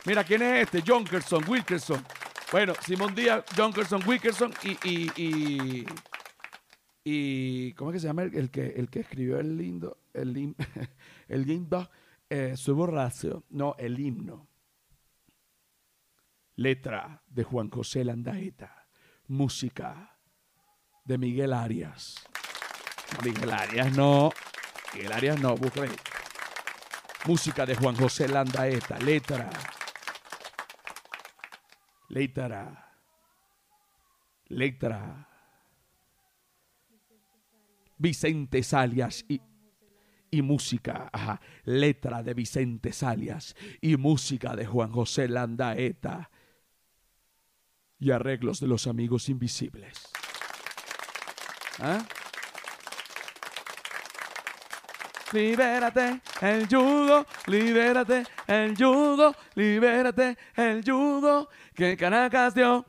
Mira, 0.04 0.24
¿quién 0.24 0.42
es 0.42 0.62
este? 0.64 0.82
Jonkerson, 0.82 1.44
Wilkerson. 1.48 2.04
Bueno, 2.50 2.74
Simón 2.84 3.14
Díaz, 3.14 3.44
Jonkerson, 3.56 4.02
Wilkerson 4.06 4.52
y, 4.62 5.08
y, 5.16 5.86
y, 7.04 7.72
¿cómo 7.74 7.90
es 7.90 7.94
que 7.94 8.00
se 8.00 8.06
llama 8.08 8.22
el, 8.24 8.50
que, 8.50 8.66
el 8.76 8.90
que 8.90 9.00
escribió 9.00 9.38
el 9.38 9.56
lindo, 9.56 9.98
el, 10.12 10.54
el 11.28 11.46
lindo, 11.46 11.88
eh? 12.28 12.54
No, 13.50 13.74
el 13.78 13.98
himno. 14.00 14.48
Letra 16.56 17.22
de 17.26 17.44
Juan 17.44 17.70
José 17.70 18.04
Landaeta. 18.04 18.88
Música 19.28 20.11
de 21.04 21.18
Miguel 21.18 21.52
Arias. 21.52 22.22
Miguel 23.24 23.50
Arias 23.50 23.96
no. 23.96 24.30
Miguel 24.94 25.12
Arias 25.12 25.40
no, 25.40 25.56
búscame. 25.56 25.88
Música 27.26 27.66
de 27.66 27.74
Juan 27.74 27.96
José 27.96 28.28
Landaeta. 28.28 28.98
Letra. 28.98 29.50
Letra. 32.08 32.94
Letra. 34.48 35.28
Vicente 37.96 38.62
Salias 38.62 39.24
y, 39.28 39.40
y 40.30 40.42
música. 40.42 41.08
Ajá. 41.12 41.40
Letra 41.64 42.22
de 42.22 42.34
Vicente 42.34 42.92
Salias 42.92 43.54
y 43.80 43.96
música 43.96 44.56
de 44.56 44.66
Juan 44.66 44.90
José 44.90 45.28
Landaeta. 45.28 46.30
Y 47.98 48.10
arreglos 48.10 48.58
de 48.58 48.66
los 48.66 48.88
amigos 48.88 49.28
invisibles. 49.28 50.12
¿Ah? 51.84 51.98
Libérate 55.32 56.20
el 56.40 56.68
yugo, 56.68 57.26
libérate 57.46 58.24
el 58.46 58.76
yugo, 58.76 59.34
libérate 59.56 60.38
el 60.54 60.84
yugo 60.84 61.48
que 61.74 61.96
Caracas 61.96 62.54
dio. 62.54 62.84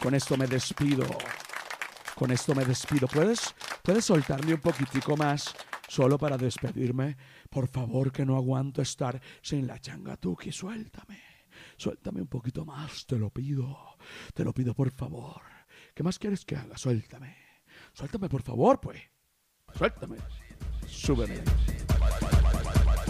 Con 0.00 0.14
esto 0.14 0.38
me 0.38 0.46
despido. 0.46 1.04
Con 2.14 2.30
esto 2.30 2.54
me 2.54 2.64
despido. 2.64 3.06
¿Puedes, 3.06 3.54
puedes 3.82 4.06
soltarme 4.06 4.54
un 4.54 4.60
poquitico 4.60 5.18
más 5.18 5.54
solo 5.88 6.16
para 6.16 6.38
despedirme? 6.38 7.18
Por 7.50 7.68
favor, 7.68 8.10
que 8.10 8.24
no 8.24 8.36
aguanto 8.36 8.80
estar 8.80 9.20
sin 9.42 9.66
la 9.66 9.78
changatuki. 9.78 10.52
Suéltame. 10.52 11.20
Suéltame 11.76 12.22
un 12.22 12.28
poquito 12.28 12.64
más, 12.64 13.04
te 13.04 13.18
lo 13.18 13.28
pido. 13.28 13.98
Te 14.32 14.42
lo 14.42 14.54
pido, 14.54 14.72
por 14.72 14.90
favor. 14.90 15.53
¿Qué 15.94 16.02
más 16.02 16.18
quieres 16.18 16.44
que 16.44 16.56
haga? 16.56 16.76
Suéltame. 16.76 17.36
Suéltame, 17.92 18.28
por 18.28 18.42
favor, 18.42 18.80
pues. 18.80 19.00
Suéltame. 19.76 20.16
Súbeme. 20.88 21.40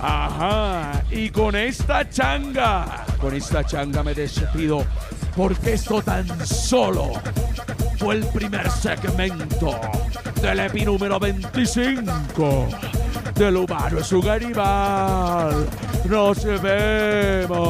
Ajá. 0.00 1.02
Y 1.10 1.30
con 1.30 1.56
esta 1.56 2.08
changa, 2.08 3.06
con 3.20 3.34
esta 3.34 3.64
changa 3.64 4.02
me 4.02 4.14
despido. 4.14 4.84
Porque 5.34 5.72
esto 5.72 6.02
tan 6.02 6.46
solo 6.46 7.12
fue 7.98 8.16
el 8.16 8.26
primer 8.26 8.70
segmento 8.70 9.80
del 10.42 10.60
EPI 10.60 10.84
número 10.84 11.18
25 11.18 12.68
del 13.34 13.56
humano 13.56 13.98
es 13.98 14.12
un 14.12 14.28
animal. 14.28 15.66
Nos 16.04 16.44
vemos. 16.62 17.64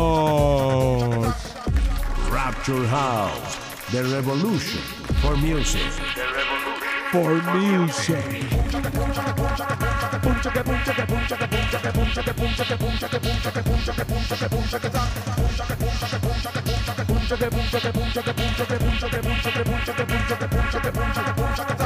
Rapture 2.31 2.89
House, 2.89 3.59
The 3.91 4.03
Revolution 4.03 5.04
for 5.25 5.37
Music. 5.39 5.81
For 7.11 7.33
music. 7.55 8.25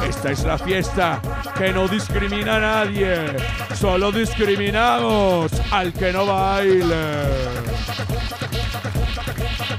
Esta 0.03 0.31
es 0.31 0.43
la 0.43 0.57
fiesta 0.57 1.21
que 1.57 1.71
no 1.71 1.87
discrimina 1.87 2.57
a 2.57 2.59
nadie. 2.59 3.37
Solo 3.73 4.11
discriminamos 4.11 5.51
al 5.71 5.93
que 5.93 6.11
no 6.11 6.25
baile. 6.25 7.23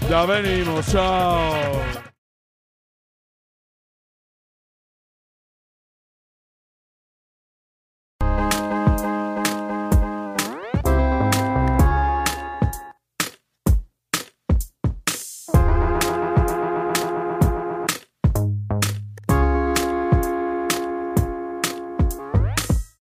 Ya 0.08 0.24
venimos, 0.24 0.86
chao. 0.90 2.09